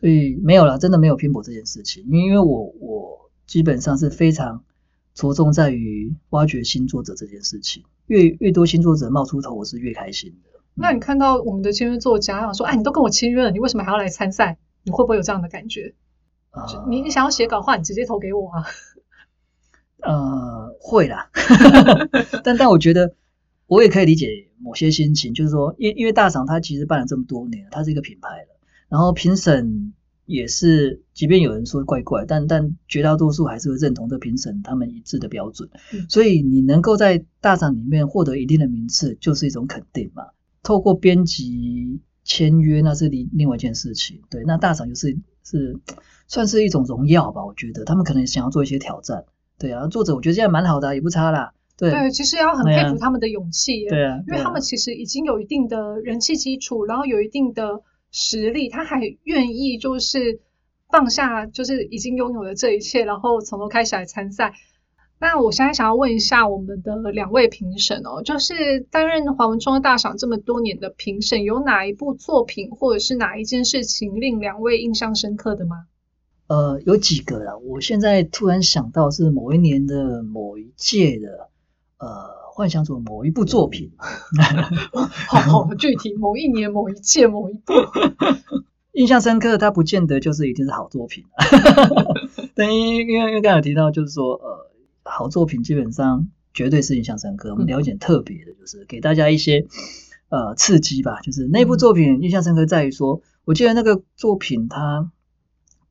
[0.00, 4.64] 所以没有啦，真的没有拼搏这件事情，因为我我基本上是非常
[5.18, 10.60] 着重在于挖掘新作者这件事情，越越多新作者冒出头，我是越开心的。
[10.74, 14.58] 那你看到我们的签约作家，想说，哎，你都跟我签约了，你为什么还要来参赛？
[14.84, 15.96] 你会不会有这样的感觉？
[16.50, 18.64] 啊、你你想要写稿的话，你直接投给我啊。
[20.06, 21.30] 呃，会啦，
[22.44, 23.16] 但但我觉得
[23.66, 28.56] 我也可以理解某些心情，就是说，因因为大赏它其实办了这么多年，它是一个品牌了，
[28.88, 29.92] 然后评审
[30.28, 40.24] 也是，即便有人说怪怪，但但绝大多数还是会认同这评审他们一致的标准，嗯所以你能够在大赏里面获得一定的名次，就是一种肯定嘛。
[40.62, 45.78] 透过编辑签约，那是另另外一件事情，对，那大赏就是是
[46.26, 49.24] 算是一种荣耀吧，我觉得他们可能想要做一些挑战。
[49.58, 51.54] 对啊，作者我觉得这样蛮好的啊、也不差啦。
[51.78, 53.88] 对对，其实要很佩服他们的勇气耶。
[53.88, 60.40] 对啊，因对啊为他们其实已经有一定的人气基础，然后有一定的实力，他还愿意就是
[60.90, 64.54] 放下就是已经拥有的这一切，然后从头开始来参赛。
[65.20, 75.86] 那我现在想要问一下我们的两位评审哦，就是担任华文创作大赏这么多年的评审，有哪一部作品或者是哪一件事情令两位印象深刻的吗？
[76.46, 81.50] 呃，有几个啦，我现在突然想到是某一年的某一届的，
[81.98, 83.92] 呃，幻想组某一部作品，
[85.28, 87.72] 好好具体，某一年、某一届、某一部。
[88.94, 91.24] 印象深刻，它不见得就是一定是好作品。
[92.56, 94.72] 但因为因为因为刚才有提到，就是说，呃，
[95.04, 97.50] 好作品基本上绝对是印象深刻。
[97.50, 99.64] 我们聊一点特别的，就是给大家一些
[100.28, 101.20] 呃刺激吧。
[101.20, 105.12] 就是那部作品印象深刻在于说，我记得那个作品它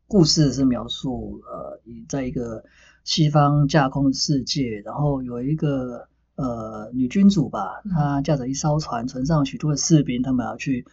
[0.06, 2.66] 故事是描述呃，以在一个
[3.06, 10.86] 西方架空的世界，然后有一个呃女君主吧，嗯她驾着一艘船，船上有许多的士兵，他们要去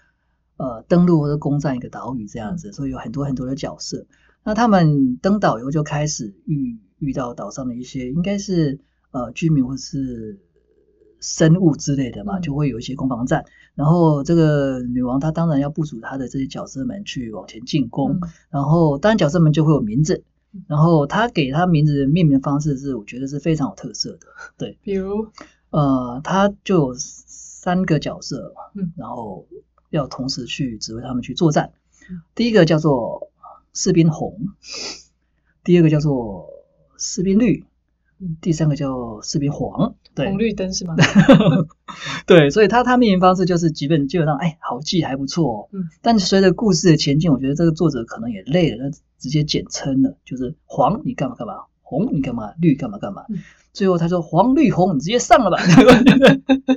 [0.56, 4.06] 呃登陆或者攻占一个岛屿这样子，所以有很多很多的角色。
[4.42, 8.80] 那他们登岛以后就开始遇遇到岛上的一些应该是
[9.10, 10.38] 呃居民或是
[11.20, 13.44] 生物之类的吧，嗯就会有一些攻防战。
[13.74, 20.24] 然后这个女王她当然要部署她的这些角色们去往前进攻，嗯然后当然角色们就会有名字，
[20.68, 25.28] 然后他给他名字命名方式是我觉得是非常有特色的，对，比如，
[25.70, 29.46] 呃，他就有三个角色，嗯然后
[29.90, 31.72] 要同时去指挥他们去作战
[32.10, 32.22] 嗯。
[32.34, 33.30] 第一个叫做
[33.72, 34.38] 士兵红，
[35.62, 36.48] 第二个叫做
[36.98, 37.64] 士兵绿
[38.18, 39.96] 嗯，第三个叫士兵黄。
[40.14, 40.94] 对红绿灯是吗？
[42.26, 45.68] 对，所以他他命名方式就是基本基本上，哎，好记还不错哦。
[45.72, 53.22] 嗯，但是随着故事的前进，我觉得这个作者可能也累了，他直接简称了，就是黄你干嘛干嘛，红你干嘛，绿干嘛干嘛。
[53.28, 53.38] 嗯
[53.74, 55.58] 最后他说黄绿红，你直接上了吧。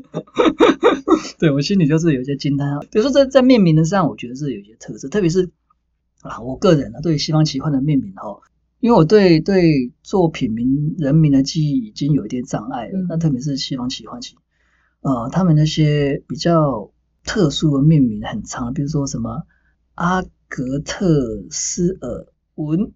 [1.38, 2.80] 对我心里就是有一些惊叹号。
[2.80, 5.52] 比如说在在命名的上，我觉得是有一些特色，特别是
[6.24, 8.40] 啊，我个人啊对西方奇幻的命名哈，
[8.80, 13.00] 因为我对对作品名人名的记忆已经有一点障碍了。
[13.00, 14.36] 嗯那特别是西方奇幻奇，
[15.02, 16.92] 呃，他们那些比较
[17.24, 19.44] 特殊的命名很长，比如说什么
[19.96, 22.92] 阿格特斯尔文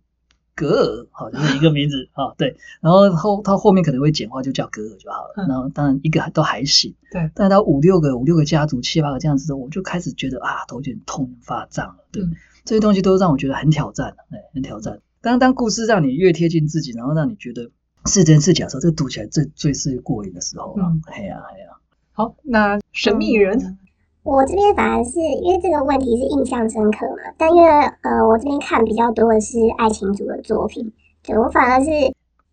[0.54, 5.34] 格尔，好，就是一个名字啊，对，然后后他后面可能会简化，就叫格尔就好了。
[5.38, 12.06] 嗯然后当然一个都还行，对，但到五六个、五六个家族、七八个这样子的，我就开始觉得啊，头有点痛、发胀了。
[12.12, 15.00] 对，嗯这些东西都让我觉得很挑战，哎，很挑战。
[15.22, 17.70] 当当故事让你越贴近自己，然后让你觉得
[18.06, 21.02] 是真是假的时候，这个读起来最最是过瘾的时候啊嗯！
[21.06, 21.68] 嘿呀嘿呀，
[22.14, 23.78] 好，那神秘人，嗯
[24.24, 30.92] 我这边反而是因为这个问题是印象深刻嘛，但因为呃我这边看比较多的是爱情组的作品，
[31.24, 31.90] 对我反而是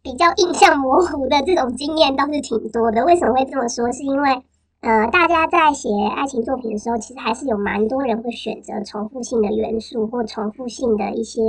[0.01, 3.05] 比较印象模糊的这种经验倒是挺多的。
[3.05, 3.93] 为什么会这么说？
[3.93, 4.43] 是因为
[4.81, 11.43] 呃，大家在写爱情作品的时候，其实还是有蛮多人会选择重复性的元素或重复性的一些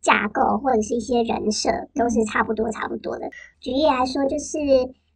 [0.00, 3.28] 架构，或者是一些人设，都是差不多差不多的。
[3.60, 4.58] 举例来说，就是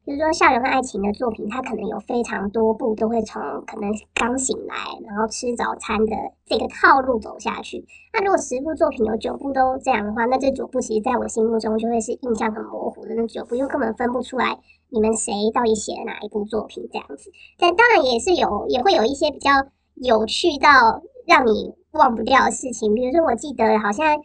[0.05, 4.75] 比如说校园爱情的作品，它可能有非常多部都会从可能刚醒来，
[5.07, 7.87] 然后吃早餐的这个套路走下去。
[8.12, 14.59] 那如果十部作品有九部都这样的话，那这九部其实在我心目中就会是印象很模糊的那九部，又根本分不出来。
[14.93, 16.87] 你们谁到底写了哪一部作品？
[16.93, 19.51] 这样子，但当然也是有，也会有一些比较
[19.95, 22.95] 有趣到让你忘不掉的事情。
[22.95, 24.21] 比如说，我记得好像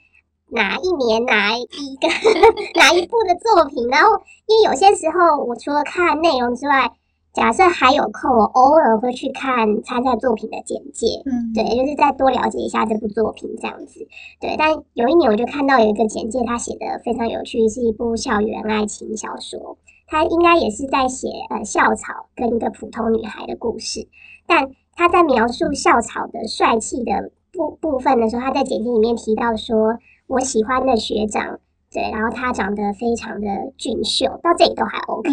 [0.50, 2.08] 哪一年哪一个
[2.80, 4.10] 哪一部的作品，然后
[4.46, 6.92] 因为有些时候我除了看内容之外，
[7.34, 14.08] 假设还有空，我偶尔会去看参赛作品的简介，嗯，对，就是再多了解一下这部作品这样子。
[14.42, 19.78] 对，但有一年我就看到有一个简介，他写的非常有趣，是一部校园爱情小说。
[20.08, 24.08] 他应该也是在写呃校草跟一个普通女孩的故事，
[24.48, 31.60] 但他在描述校草的帅气的部部分的时候，他在简介里面提到说，我喜欢的学长，
[31.92, 35.30] 对，然后他长得非常的俊秀，到这里都还 OK，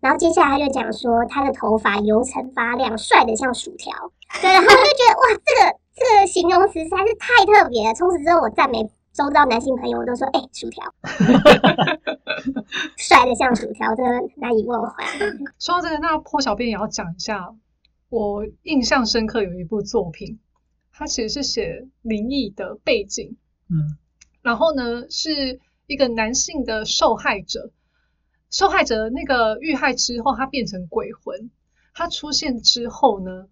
[0.00, 3.92] 然后接下来他就讲说，他的头发油层发亮，帅得像薯条，
[4.40, 8.88] 对，然后就觉得哇，这个这个形容词实在是太特别了，从此之后我赞美。
[9.14, 10.92] 周遭男性朋友我都说：“哎，薯条，
[12.98, 15.06] 帅的像薯条，真的难以忘怀。”
[15.60, 17.54] 说到这个，那破小编也要讲一下，
[18.08, 20.40] 我印象深刻有一部作品，
[20.90, 23.36] 它其实是写灵异的背景，
[23.70, 23.96] 嗯，
[24.42, 27.70] 然后呢是一个男性的受害者，
[28.50, 31.50] 受害者那个遇害之后，他变成鬼魂，
[31.94, 33.46] 他出现之后呢，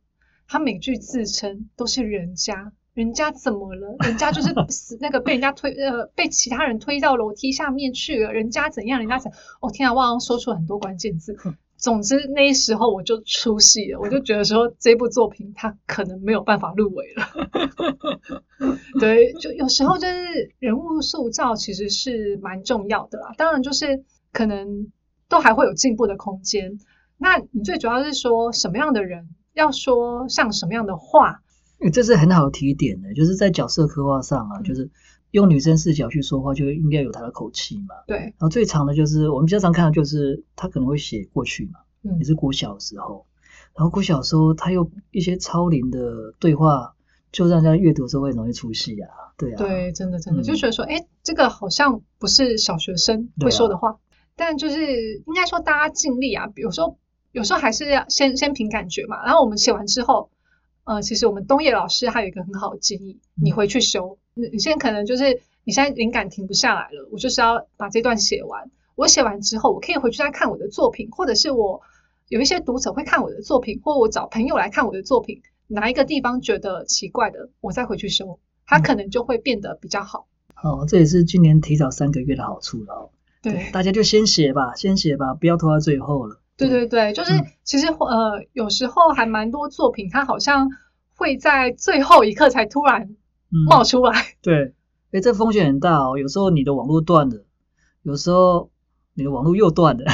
[0.48, 2.72] 他每句自称都是人家。
[2.94, 3.96] 人家怎么了？
[4.04, 8.32] 人家就是死那个被人家推呃被其他人推到楼梯下面去了。
[8.32, 9.00] 人家怎样？
[9.00, 9.32] 人家怎？
[9.60, 9.92] 哦天啊！
[9.94, 11.36] 忘了说出很多关键字。
[11.76, 17.26] 总之那时候我就出戏了，我就觉得说这部作品它可能没有办法入围了。
[19.00, 23.34] 对，就有时候就是人物塑造其实是蛮重要的啦。
[23.36, 24.92] 当然就是可能
[25.28, 26.78] 都还会有进步的空间。
[27.18, 31.40] 那你最主要是说什么样的人要说像什么样的话？
[31.90, 34.90] 这是很好的提点的，就是在角色刻画上啊，就是
[35.32, 37.94] 用女生视角去说话，就应该有她的口气嘛。
[38.06, 38.18] 对。
[38.18, 41.80] 然后最长的就是我们经常看到，就是他可能会写过去嘛，
[42.18, 43.26] 也是古小时候，
[43.74, 46.94] 然后古小时候他又一些超龄的对话，
[47.32, 49.08] 就让人家阅读时候会容易出戏啊。
[49.36, 49.56] 对啊。
[49.56, 53.98] 对，真的真的就觉得说，哎，这个好像不是小学生会说的话，
[54.36, 56.98] 但就是应该说大家尽力啊，有时候
[57.32, 60.30] 有时候还是要先先凭感觉嘛，然后我们写完之后。
[60.84, 64.18] 呃，其实我们东野老师还有一个很好的建议，你回去修。
[64.34, 68.70] 你你现在可能就是你现在灵感停不下来了，我就是要把这段写完。
[68.94, 71.80] 我写完之后，我可以回去再看我的作品，或者是我
[72.28, 80.26] 有一些读者会看我的作品，或我找朋友来看我的作品，哪一个地方觉得奇怪的，我再回去修，它可能就会变得比较好。
[80.62, 83.10] 哦，这也是今年提早三个月的好处了。
[83.40, 86.41] 对，大家就先写吧，先写吧，不要拖到最后了。
[86.56, 87.32] 对对对，就是
[87.64, 90.68] 其实呃，有时候还蛮多作品，它好像
[91.16, 93.16] 会在最后一刻才突然
[93.66, 94.12] 冒出来。
[94.42, 94.74] 对，
[95.12, 96.18] 哎，这风险很大哦。
[96.18, 97.44] 有时候你的网络断了，
[98.02, 98.70] 有时候
[99.14, 100.04] 你的网络又断了。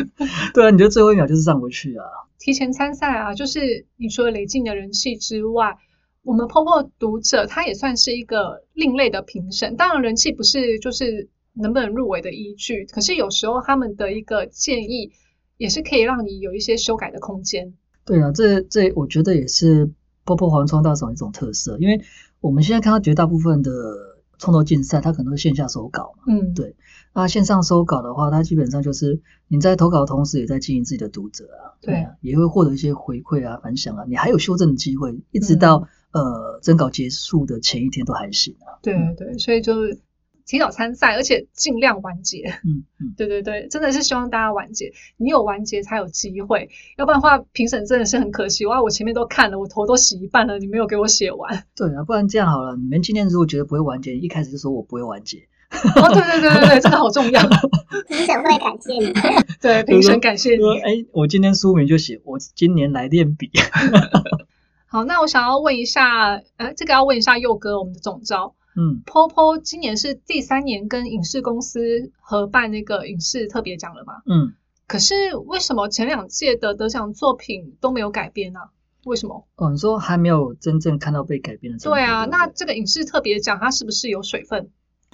[0.54, 2.04] 对啊，你就最后一秒就是上不去啊？
[2.38, 5.76] 提前参赛啊，就是你除了累进的人气之外，
[6.24, 9.76] 我们泡泡读者他也算是一个另类的评审。
[9.76, 15.12] 当然，人气不是就是能不能入围的依据，可是有时候他们的一个建议。
[15.62, 17.72] 也是可以让你有一些修改的空间。
[18.04, 19.88] 对啊，这这我觉得也是
[20.24, 22.02] 波波黄创大赏一种特色，因为
[22.40, 23.70] 我们现在看到绝大部分的
[24.38, 26.24] 创作竞赛，它可能是线下收稿嘛。
[26.26, 26.74] 嗯，对。
[27.14, 31.78] 那线上收稿的话，它基本上就是你在投稿的同时，也在经营自己的读者啊。
[31.80, 38.82] 对啊，也会获得一些回馈啊、反响啊，你还有修正的机会，一直到呃征稿结束的前一天都还行啊。
[38.82, 39.74] 对对，所以就。
[40.46, 42.60] 提早参赛，而且尽量完结。
[42.64, 44.92] 嗯嗯，对对对，真的是希望大家完结。
[45.16, 48.66] 你有完结才有机会，要不然的话，评审真的是很可惜。
[48.66, 51.64] 哇，我前面都看了，我头都洗一半了，你没有给我写完。
[51.76, 55.48] 对啊，不然这样好了，你们今天如果觉得不会完结，一开始就说我不会完结。
[55.72, 57.40] 哦，对对对对对，这个好重要。
[58.06, 59.12] 评审会感谢你。
[59.62, 60.78] 对，评审感谢你。
[60.80, 63.50] 哎，我今天书名就写我今年来练笔。
[64.86, 68.54] 好，那我想要问一下，呃，这个要问一下佑哥，我们的总招。
[68.76, 74.22] 嗯，Popo 今年是第三年跟影视公司合办那个影视特别奖了嘛？
[74.26, 74.54] 嗯，
[74.86, 78.60] 可是为什么前两届的得奖作品都没有改编呢？
[79.04, 79.46] 为什么？
[79.56, 81.78] 哦，你说还没有真正看到被改编的？
[81.80, 84.70] 对啊，那这个影视特别奖它是不是有水分？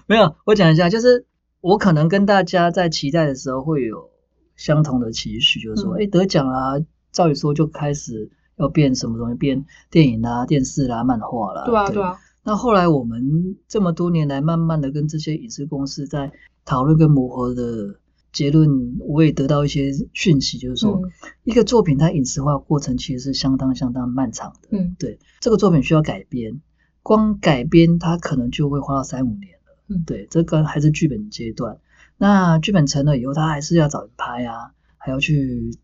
[0.06, 1.26] 没有，我讲一下，就是
[1.60, 4.10] 我可能跟大家在期待的时候会有
[4.56, 6.74] 相同的期许，就是说，哎，得奖啊，
[7.12, 11.64] 照理说就开始要变什么东西，变电影啦、电视啦、漫画啦。
[11.64, 12.18] 对啊，对啊。
[12.48, 16.32] 那后来我们这么多年来，慢慢的跟这些影视公司在
[16.64, 18.00] 讨论跟磨合的
[18.32, 20.98] 结论，我也得到一些讯息，就是说，
[21.44, 24.68] 一个作品它影视化过程其实是相当相当漫长的。
[24.70, 26.62] 嗯，对，这个作品需要改编，
[27.02, 29.76] 光改编它可能就会花到三五年了。
[29.88, 31.78] 嗯，对，这个还是剧本阶段。
[32.16, 35.76] 那剧本成了以后，他还是要找人拍啊，还要去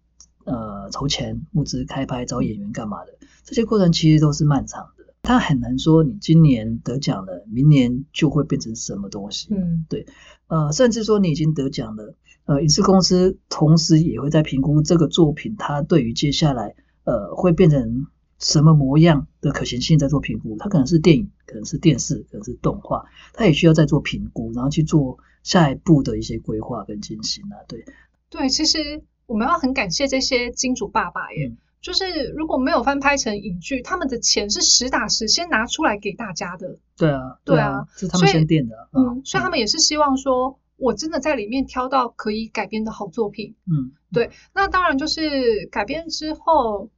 [0.45, 4.94] 呃筹钱、募资、开拍、找演员干嘛的，这些过程其实都是漫长的。
[5.25, 9.49] 他很难说你今年得奖了，明年就会变成什么东西。
[9.51, 10.07] 嗯，对，
[10.47, 12.15] 呃，甚至说你已经得奖了，
[12.45, 18.07] 呃，影视公司同时也会在评估这个作品，它对于接下来呃会变成
[18.39, 20.57] 什么模样的可行性在做评估。
[20.61, 25.19] 它可能是电影，可能是电视，可能是动画，它也需要再做评估，然后去做。
[25.45, 27.85] 下一步的一些规划跟进行啊，对
[28.31, 31.53] 对，其实我们要很感谢这些金主爸爸耶，
[31.85, 36.79] 就是如果没有翻拍成影剧，他们的钱是实打实先拿出来给大家的。
[36.97, 38.89] 对啊，对啊，是他们先垫的。
[38.93, 43.55] 嗯，所以他们也是希望说，我真的在里面挑到可以改编的好作品。
[43.67, 46.89] 嗯，对，那当然就是改编之后，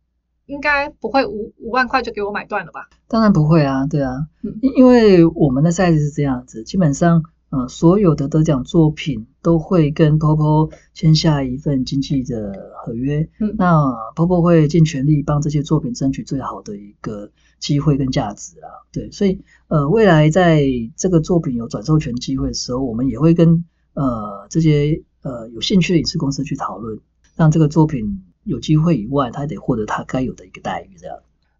[0.47, 2.89] 应该不会五五万块就给我买断了吧？
[3.09, 4.29] 当然不会啊，对啊，
[4.63, 7.25] 因因为我们的赛制是这样子，基本上。
[7.49, 13.29] 呃，所有的得奖作品都会跟 Popo 签下一份经纪的合约。
[13.39, 13.85] 嗯，那
[14.17, 17.31] Popo 会尽全力帮这些作品争取最好的一个
[17.61, 18.67] 机会跟价值啊。
[18.93, 20.65] 对，所以呃，未来在
[20.97, 26.99] 这个作品有转授权机会的时候，我们也会跟呃这些呃有兴趣的影视公司去讨论，
[27.37, 31.17] 让这个作品有机会以外，他得获得他该有的一个待遇，这样。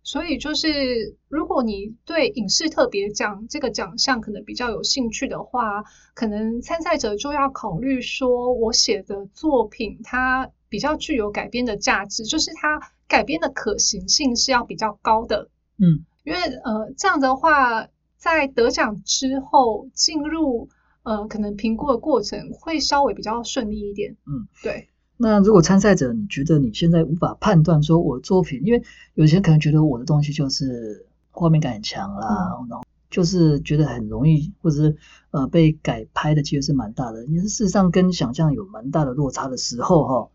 [0.07, 5.83] 所以就是，如果你对影视特别奖这个奖项可能比较有兴趣的话，
[6.15, 15.51] 可能参赛者就要考虑说，我写的作品它比较具有改编的价值，就是它改编的可行性是要比较高的。
[15.77, 20.69] 嗯，因为呃这样的话，在得奖之后进入
[21.03, 24.17] 呃可能评估的过程会稍微比较顺利一点。
[24.25, 24.89] 嗯，对。
[25.19, 28.83] 那如果参赛者你觉得你现在无法判断说我作品，因为
[29.15, 32.29] 有些人可能觉得我的东西就是画面感很强啦，
[32.69, 34.97] 然后就是觉得很容易，或者是
[35.31, 40.29] 呃被改拍的机会是蛮大的，也是事实上跟想象有蛮大的落差的时候哈，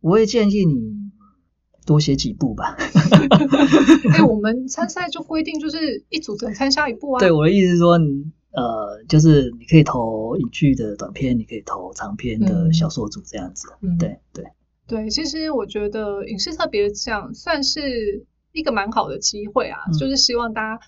[0.00, 1.10] 我会建议你
[1.84, 2.76] 多写几部吧。
[4.14, 7.18] 哎，我们参赛就规定就是一组只能参加一部啊。
[7.18, 8.30] 对，我的意思是说你。
[8.58, 13.68] 呃，就是你可以投影剧的短片，你可以投长篇的小说组这样子。
[13.80, 14.44] 嗯，对对
[14.88, 20.80] 对，其实我觉得影视特别奖算是一个蛮好的机会啊，就是希望大家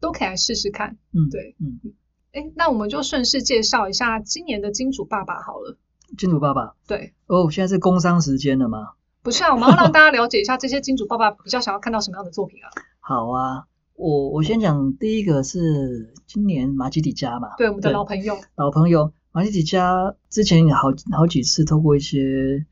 [0.00, 0.96] 都可以来试试看。
[1.12, 1.92] 嗯，对，嗯，
[2.32, 5.76] 哎，那我们就顺势介绍一下今年的金主爸爸好了。
[6.16, 6.74] 金主爸爸？
[6.86, 7.12] 对。
[7.26, 8.92] 哦，现在是工商时间了吗？
[9.22, 12.70] 不是啊，我们要让大家了解一下这些金主爸爸比较想要看到什么样的作品啊。
[13.00, 13.67] 好啊。
[13.98, 19.12] 我我先讲第一个是今年马吉迪加嘛，对我们的老朋友，老朋友。
[19.32, 22.64] 马吉迪加之前也好好几次透过一些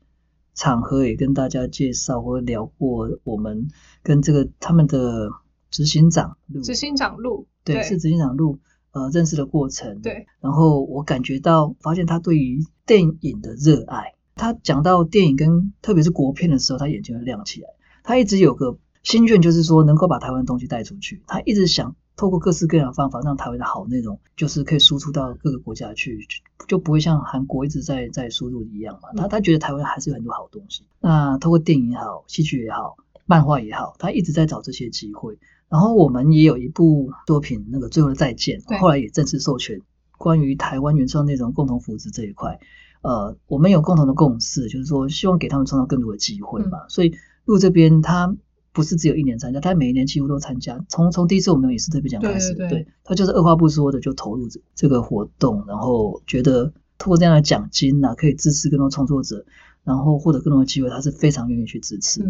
[0.55, 3.67] 场合也跟大家介绍或聊过，我们
[4.03, 5.29] 跟这个他们的
[5.69, 8.59] 执行长路，执行长路，对，是执行长路，
[8.91, 17.67] 呃，认识的过程，对，然后我感觉到发现他对于电影的热爱，他讲到电影跟特别是国片的时候，他眼睛会亮起来，
[18.01, 18.77] 他一直有个。
[19.03, 21.23] 心卷就是说，能够把台湾的东西带出去。
[21.27, 26.27] 他一直想透过各式各样的方法，让台湾的好内容，就是可以输出到各个国家去，
[26.67, 29.09] 就不会像韩国一直在在输入一样嘛。
[29.15, 30.83] 他他觉得台湾还是有很多好东西。
[30.99, 35.37] 那透过电影也好，戏剧也好，漫画也好，他一直在找这些机会。
[35.69, 39.81] 然后我们也有一部作品，那个最后的再见，后来也正式授权，
[40.17, 42.59] 关于台湾原创内容共同扶持这一块，
[43.03, 46.87] 呃，我们有共同的共识，就是说希望给他们创造更多的机会嘛。
[46.89, 47.13] 所以
[47.45, 48.35] 路这边他。
[48.77, 50.85] 不是只有一年参加，他每一年几乎都参加。
[50.87, 59.47] 从从第一次我们也是特别奖开始，对他就是二话不说的就投入这这个活动，然后觉得通过这样的奖金呐，可以支持更多创作者，
[59.83, 62.29] 然后获得更多的机会，他是非常愿意去支持的。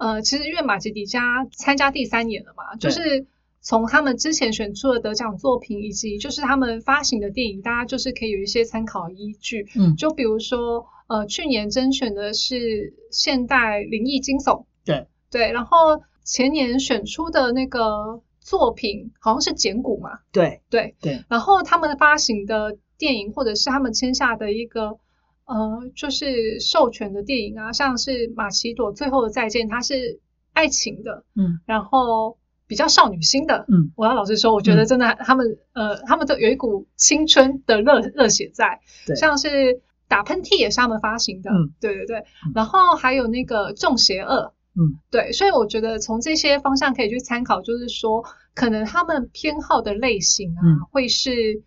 [0.00, 3.26] 呃，其实因为马吉迪加参加第三年了嘛，就是
[3.60, 9.68] 从他们之前选出的得奖作品，以及就是他们发行的电影，大家就是可以有一些参考依据。
[9.76, 14.64] 嗯，就比如说呃，去年甄选的是现代灵异惊悚。
[14.86, 15.08] 对。
[15.32, 20.94] 对，然后前年选出的那个作品好像是简古嘛，对对。
[21.00, 24.98] 对，然后他们发行的电影或者是他们签下的一个
[25.46, 30.20] 呃，就是授权的电影啊，像是马奇朵最后的再见，它是
[30.52, 39.80] 爱情的，嗯，然后比较少女心的，嗯，我要老实说，我觉得真的他们呃，他们都有一股青春的热热血在，对，像是。
[40.08, 41.72] 打喷嚏也是他们发行的，嗯。
[41.80, 42.18] 对对对。
[42.18, 42.52] 嗯。
[42.54, 50.80] 然后还有那个中邪恶，嗯，对，所以我觉得从这些方向可以去参考，就是说可能他们偏好的类型啊，嗯。
[50.90, 51.62] 会是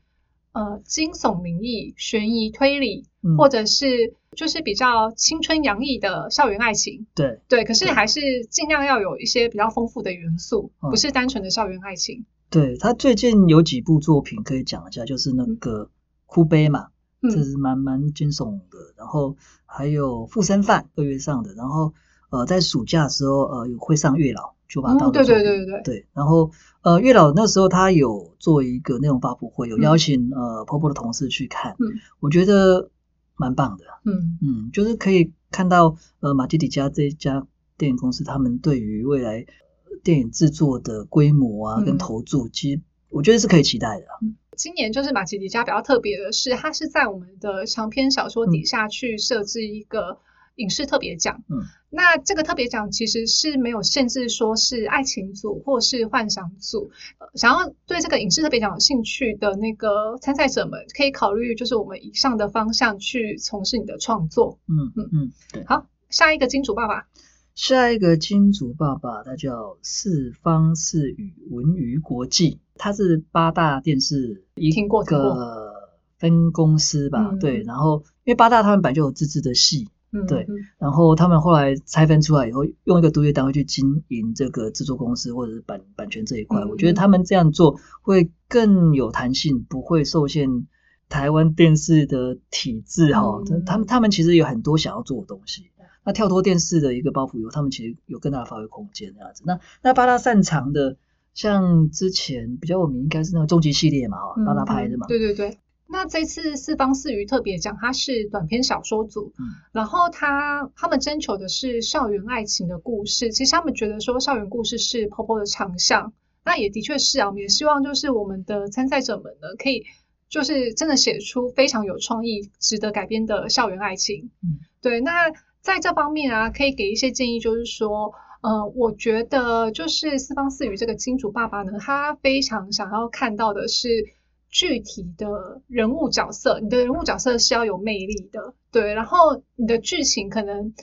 [0.53, 3.37] 呃惊悚灵异、悬疑推理，嗯。
[3.37, 7.05] 或者是就是比较青春洋溢的校园爱情。
[7.13, 7.93] 对，对，可是对。
[7.93, 10.89] 还是尽量要有一些比较丰富的元素，嗯。
[10.89, 12.25] 不是单纯的校园爱情。
[12.49, 15.91] 对他最近有几部作品可以讲一下，就是那个
[16.25, 16.87] 哭悲嘛，
[17.21, 17.29] 嗯。
[17.29, 18.77] 这是蛮蛮惊悚的。
[18.97, 19.37] 然后
[19.67, 21.93] 还有附身犯二月上的，然后
[22.39, 29.81] 呃在暑假的时候呃有会上月老九把刀嗯，对对对对对，对，然后呃月老那时候他有做一个内容发布会，有嗯。
[29.81, 31.99] 邀请、呃婆婆的同事去看，嗯。
[32.19, 32.89] 我觉得
[33.35, 34.37] 蛮棒的，嗯。
[34.41, 37.45] 嗯，就是可以看到呃马蒂底加这一家
[37.77, 39.45] 电影公司，他们对于未来
[39.85, 41.85] 呃电影制作的规模啊嗯。
[41.85, 44.05] 跟投注，其实我觉得是可以期待的。
[44.07, 44.19] 啊。
[44.57, 50.17] 今年就是马奇迪加比较特别的是，它是在我们的长篇小说底下去设置一个
[50.55, 51.43] 影视特别奖。
[51.49, 56.91] 嗯，那这个特别奖其实是没有限制，说是爱情组或是幻想组。
[57.19, 64.59] 呃想要对这个影视特别奖有兴趣的那个参赛者们，可以考虑就是我们以上的方向去从事你的创作。
[64.67, 65.65] 嗯嗯嗯，对。
[65.65, 67.07] 好，下一个金主爸爸，
[67.55, 75.73] 下一个金主爸爸，他叫四方四宇文娱国际，他是八大电视一个
[76.17, 77.31] 分公司吧？
[77.33, 86.61] 嗯对，然后因为八大他们本来就有自制的戏，嗯，对嗯然后他们后来拆分出来以后，用一个独立单位去经营这个制作公司或者是版版权这一块。
[86.61, 90.67] 嗯我觉得他们这样做会更有弹性，不会受限
[91.09, 95.69] 台湾电视的体制哈、嗯他们他们其实有很多想要做的东西。
[96.07, 99.41] 那跳脱电视的一个包袱以后，他们其实有更大的发挥空间这样子。
[99.45, 100.97] 那那八大擅长的，
[101.33, 105.07] 像之前比较有名应该是那个终极系列嘛，哈、嗯八大拍的嘛。
[105.07, 105.57] 对对对。
[105.87, 113.31] 那这次四方四鱼特别奖，它是短篇小说组，嗯然后他他们征求的是校园爱情的故事。
[113.31, 116.13] 其实他们觉得说校园故事是 Popo 的长项，
[116.43, 117.27] 那也的确是啊。
[117.27, 119.85] 我们也希望就是我们的参赛者们呢，可以
[120.29, 124.31] 就是真的写出非常有创意、值得改编的校园爱情。
[124.43, 125.01] 嗯，对。
[125.01, 125.31] 那
[125.61, 128.13] 在这方面啊，可以给一些建议，就是说。
[128.41, 134.05] 呃，我觉得就是四方四语这个金主爸爸呢，他非常想要看到的是
[134.49, 138.93] 具体的人物角色，你的人物角色是要有魅力的，对。
[138.93, 140.73] 然后你的剧情可能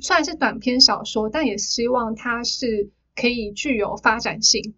[0.00, 4.74] 虽然是短篇小说，但也希望它是可以具有发展性。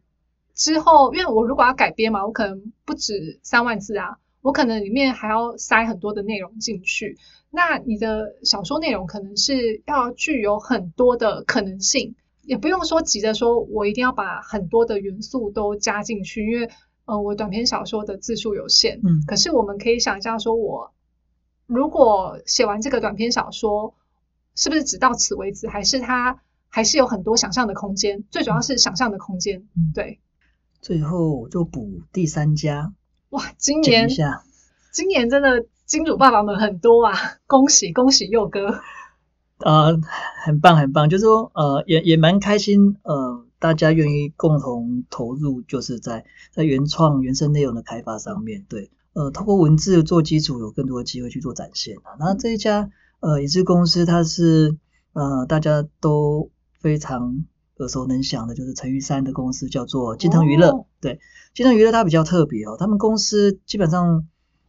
[0.54, 7.18] 之后，因为我如果要改编嘛，我可能不止三万字啊，我可能里面还要塞很多的内容进去。
[7.50, 16.70] 那你的小说内容可能是要具有很多的可能性，也不用说急着说我一定要把很多的元素都加进去，因为
[17.06, 19.00] 呃我短篇小说的字数有限。
[19.02, 20.92] 嗯可是我们可以想象说，我
[21.66, 23.94] 如果写完这个短篇小说，
[24.54, 25.66] 是不是只到此为止？
[25.68, 28.24] 还是它还是有很多想象的空间？
[28.30, 29.66] 最主要是想象的空间。
[29.74, 30.18] 嗯对，
[30.82, 32.92] 最后我就补第三家，
[33.30, 34.08] 哇，今年。
[34.92, 37.12] 今年真的金主爸爸们很多啊，
[37.46, 38.80] 恭喜恭喜佑哥！
[39.58, 40.00] 呃，
[40.42, 52.16] 很棒很棒，就是说呃也也蛮开心，呃大家愿意共同投入，就是在在原创原生内容的开发上面，对，呃通过文字做基础，有更多的机会去做展现啊。
[52.18, 52.90] 那这一家
[53.20, 54.76] 呃影视公司，它是
[55.12, 56.50] 呃大家都
[56.80, 57.44] 非常
[57.78, 61.20] 耳熟能详的，就是陈玉山的公司叫做金腾娱乐，哦对，
[61.54, 64.26] 金腾娱乐它比较特别哦，他们公司基本上。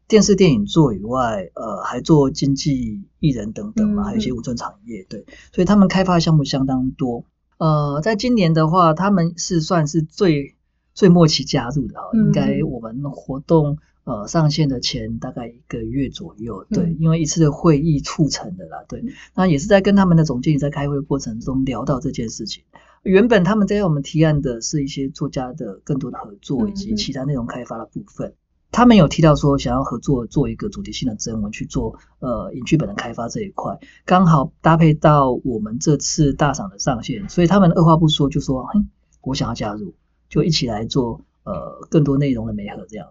[0.09, 7.25] 电视电影做以外，呃，还做经纪艺人等等嘛，嗯还有一些文创产业，对，所以他们开发的项目相当多。
[7.57, 10.55] 呃，在今年的话，他们是算是最
[10.93, 19.03] 最末期加入的哈，嗯应该我们活动呃上线的前大概一个月左右，对，嗯因为一次的会议促成的啦，对，
[19.35, 22.63] 那也是在跟他们的总经理在开会的过程中聊到这件事情。
[23.03, 28.33] 原本他们在我们提案的是一些作家的更多的合作以及其他内容开发的部分。
[28.71, 38.89] 他们有提到说想要合作做一个主题性的征文去做呃影剧本的开发这一块，刚好搭配到我们这次大赏的上线，所以他们二话不说就说，哼，
[39.21, 39.93] 我想要加入，
[40.29, 43.07] 就一起来做呃更多内容的媒合这样。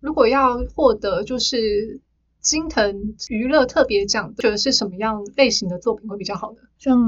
[0.00, 2.00] 如果要获得就是
[2.42, 6.58] 金腾娱乐特别奖，觉得是什么样类型的作品会比较好呢？
[6.76, 6.98] 像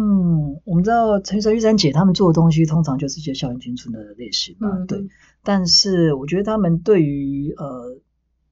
[0.64, 5.04] 我们知道陈哲玉珊姐他们做的东西，通常就是一些校园青春的类型嘛，嗯对。
[5.42, 7.98] 但是我觉得他们对于呃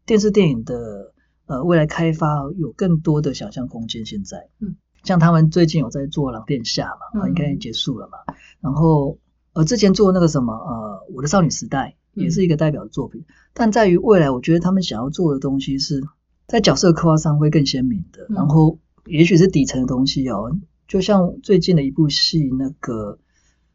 [0.05, 1.13] 电视电影的
[1.47, 4.05] 呃未来开发有更多的想象空间。
[4.05, 4.75] 现在，嗯，
[5.05, 8.35] 像他们最近有在做《狼殿下》嘛，啊嗯应该也结束了嘛。
[8.61, 9.19] 然后
[9.53, 13.25] 呃之前做那个什么呃《我的少女时代》也是一个代表作品，
[13.55, 16.03] 但在于未来，我觉得他们想要做的东西是
[16.47, 23.19] 在角色刻画上会更鲜明的，嗯然后也许是底层的东西哦，就像最近的一部戏那个。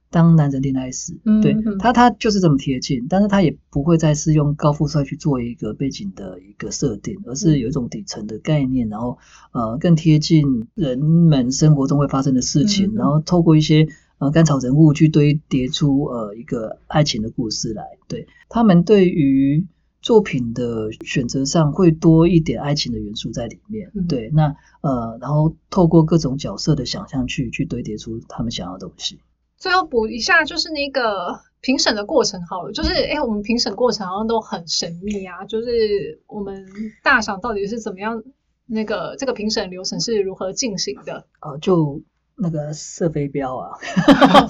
[0.09, 9.17] 当男人恋爱时，对他，他就是这么贴近，但是他也不会再是用高富帅去做一个背景的一个设定，而嗯是有一种底层的概念，然后
[9.51, 13.89] 呃更贴近人们生活中会发生的事情，然后透过一些
[14.19, 17.83] 呃甘草人物去堆叠出呃一个爱情的故事来。
[18.07, 19.67] 对他们对于
[20.07, 23.91] 作品的选择上会多一点爱情的元素在里面。
[23.93, 29.19] 嗯对，那呃然后透过各种角色的想象去去堆叠出他们想要的东西。
[29.57, 36.65] 最后补一下，就是那个评审的过程好了，就是哎，我们评审过程好像都很神秘啊，就是我们
[37.03, 38.23] 大赏到底是怎么样，
[38.65, 41.25] 那个这个评审流程是如何进行的？
[41.41, 42.01] 呃，就
[42.37, 43.71] 那个射飞镖啊，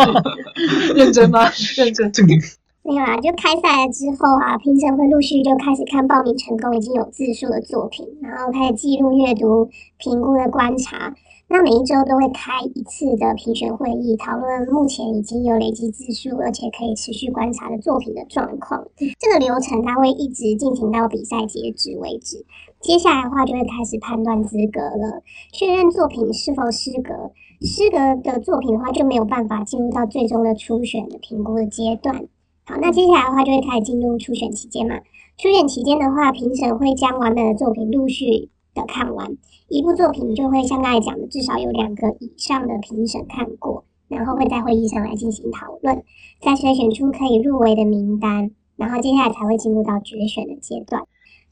[0.93, 1.49] 认真吗？
[1.75, 2.11] 认真。
[2.87, 9.67] 没有啦，就开赛了之后啊，评审会陆续就开始看报名成功已经有字数的作品，然后开始记录阅读、
[9.97, 11.13] 评估的观察。
[11.49, 18.87] 那每一周都会开一次的评选会议，讨论目前已经有累积字数，而且可以持续观察的作品的状况。
[19.19, 22.45] 这个流程它会一直进行到比赛截止为止。
[22.79, 27.33] 接下来的话就会开始判断资格了，确认作品是否失格。
[27.59, 32.27] 失格的作品的话就没有办法进入到最终的初选的评估的阶段。
[32.69, 34.99] 好，那接下来的话就会开始进入初选期间嘛。
[35.37, 39.37] 初选期间的话，评审会将完美的作品陆续的看完，
[39.69, 46.03] 一部作品就会像刚才讲的，至少有两个以上的评审看过，然后会在会议上来进行讨论，
[46.41, 51.03] 再筛选出可以入围的名单，然后接下来才会进入到决选的阶段。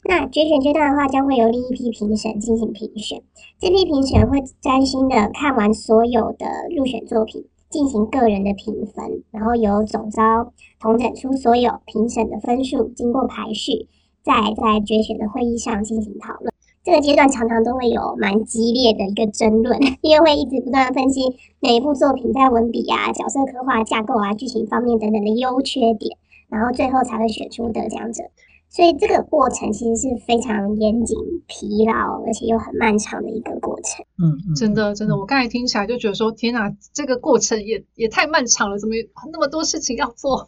[0.04, 3.22] 那决选阶段的话，将会由另一批评审进行评选，
[3.58, 6.46] 这批评审会专心的看完所有的
[6.76, 7.46] 入选作品。
[7.68, 13.88] 进行个人的评分，然后由总招统整出所有评审的分数，经过排序，
[14.22, 16.52] 再在决选的会议上进行讨论。
[16.84, 21.20] 这个阶段常常都会有蛮激烈的一个争论，因为会一直不断分析
[21.58, 26.16] 每一部作品在文笔啊、角色刻画、架构啊、剧情方面等等的优缺点，
[26.48, 28.22] 然后最后才会选出得奖者。
[28.68, 34.04] 所以这个过程其实是非常严谨、疲劳，而且又很漫长的一个过程。
[34.18, 40.46] 嗯嗯，真的，真的，我刚才听起来就觉得说，天哪，这个过程也也太漫长了，怎么有那么多事情要做？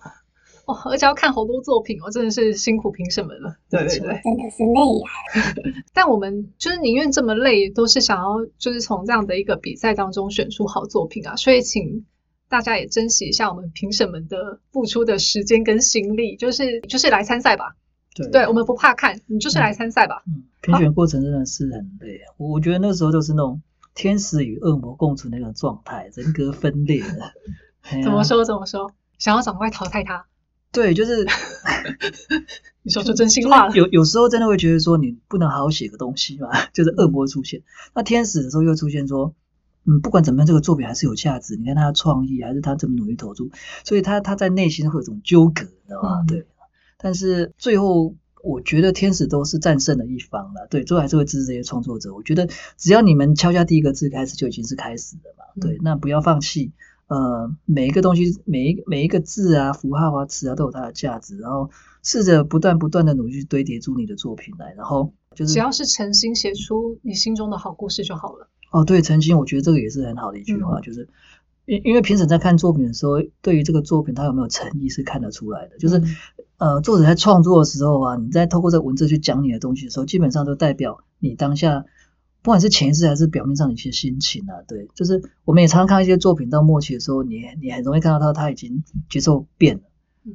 [0.66, 3.56] 哦，而且要看好多作品哦，真的是辛苦评审们了。
[3.70, 11.36] 对对对，真的是累呀、 但我们就是宁愿这么累，都是想要就是从这样的一个比赛当中选出好作品啊。
[11.36, 12.04] 所以请
[12.50, 17.76] 大家也珍惜一下我们评审们的付出的时间跟心力，就是就是来参赛吧。
[18.24, 20.22] 对对，我们不怕看，你就是来参赛吧。
[20.26, 22.20] 嗯，评选过程真的是很累。
[22.36, 23.60] 我我觉得那时候就是那种
[23.94, 27.02] 天使与恶魔共存的那种状态，人格分裂
[28.02, 28.22] 怎么？
[28.24, 28.92] 说怎么说？
[29.18, 30.26] 想要赶快淘汰他，
[30.72, 31.26] 对，就是
[32.82, 33.74] 你说出真心话了。
[33.74, 37.62] 有有时候真的会觉得说，你不能好好写个东西嘛，就是恶魔出现。
[37.94, 39.34] 那天使的时候又出现说，
[39.84, 41.56] 嗯，不管怎么样，这个作品还是有价值。
[41.56, 43.50] 你看他的创意，还是他这么努力投入，
[43.84, 46.20] 所以他他在内心会有一种纠葛，你知道吗？
[46.20, 46.46] 嗯对。
[47.00, 50.66] 但是最后，我觉得天使都是战胜的一方了。
[50.68, 52.14] 对，最后还是会支持这些创作者。
[52.14, 55.44] 我觉得只要你们敲下第一个字开始，就已经是开始了嘛。
[55.60, 56.72] 对，嗯那不要放弃。
[57.06, 61.38] 呃，每一个东西，每一每一个字啊、符号啊、词啊，都有它的价值。
[61.38, 61.70] 然后
[62.02, 68.50] 试着不断不断的努力去堆叠出你的作品来，然后就是只要是诚心写出你心中的好故事就好了。
[68.70, 71.08] 哦，对，曾经我觉得这个也是很好的一句话，就是
[71.68, 75.76] 因因为评审在看作品的时候，对于这个作品它有没有诚意是看得出来的。
[75.76, 76.16] 就是、嗯
[76.56, 81.84] 呃，作者在创作的时候啊，你在透过这个文字去讲你的东西的时候，基本上都代表你当下
[82.42, 84.64] 不管是潜意识还是表面上的一些心情啊。
[84.66, 89.82] 对，就是我们也常常看一些作品到末期的时候，你你很容易看到他他已经节奏变了，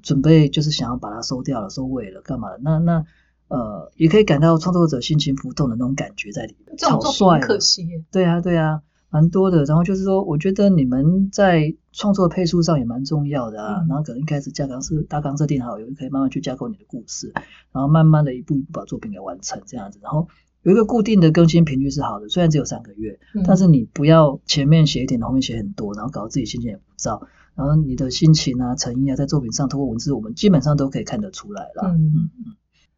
[0.03, 2.59] 准备就是想要把它收掉了、收尾了，干嘛的？
[2.61, 3.03] 那那。
[3.49, 8.03] 呃，也可以感到创作者心情浮动的那种感觉在里面，草率可惜。
[8.11, 8.81] 对啊，对啊，
[9.13, 9.63] 蛮多的。
[9.65, 13.81] 然后就是说，我觉得你们在创作配速上也蛮重要的啊。
[13.81, 17.31] 嗯然后可能一开始架纲是大纲设定好，有可以慢慢去架构你的故事，
[17.71, 19.99] 然后慢慢的一步一步把作品给完成这样子。
[20.01, 20.27] 然后
[20.63, 27.27] 有一个固定的更新频率是好的，虽然只有三个月，嗯但是你不要前面写一点，后面写很多，然后搞得自己心情也浮躁。
[27.55, 31.83] 然后你的心情啊、诚意啊，在作品上通过文字，我们基本上都可以看得出来了。
[31.93, 32.31] 嗯，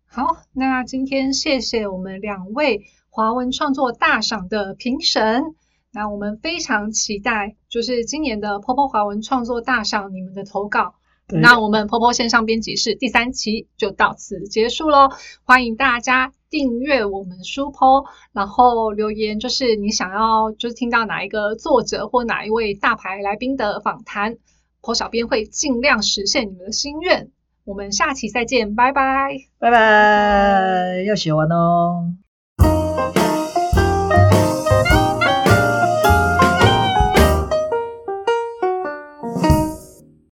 [0.05, 5.43] 好，那今天谢谢我们两位华文创作大赏的评审。
[5.95, 10.95] 那我们非常期待，就是今年的 Popo 华文创作大赏你们的投稿。
[11.29, 15.09] 那我们 Popo 线上编辑室第三期就到此结束喽，
[15.45, 24.35] 欢迎大家订阅我们书 Po，然后留言就是你想要就是听到哪一个作者或哪一位大牌来宾的访谈
[24.81, 27.31] ，Po 小编会尽量实现你们的心愿。
[27.63, 29.29] 我们下期再见，拜拜。
[29.57, 32.24] 拜拜，要写完哦。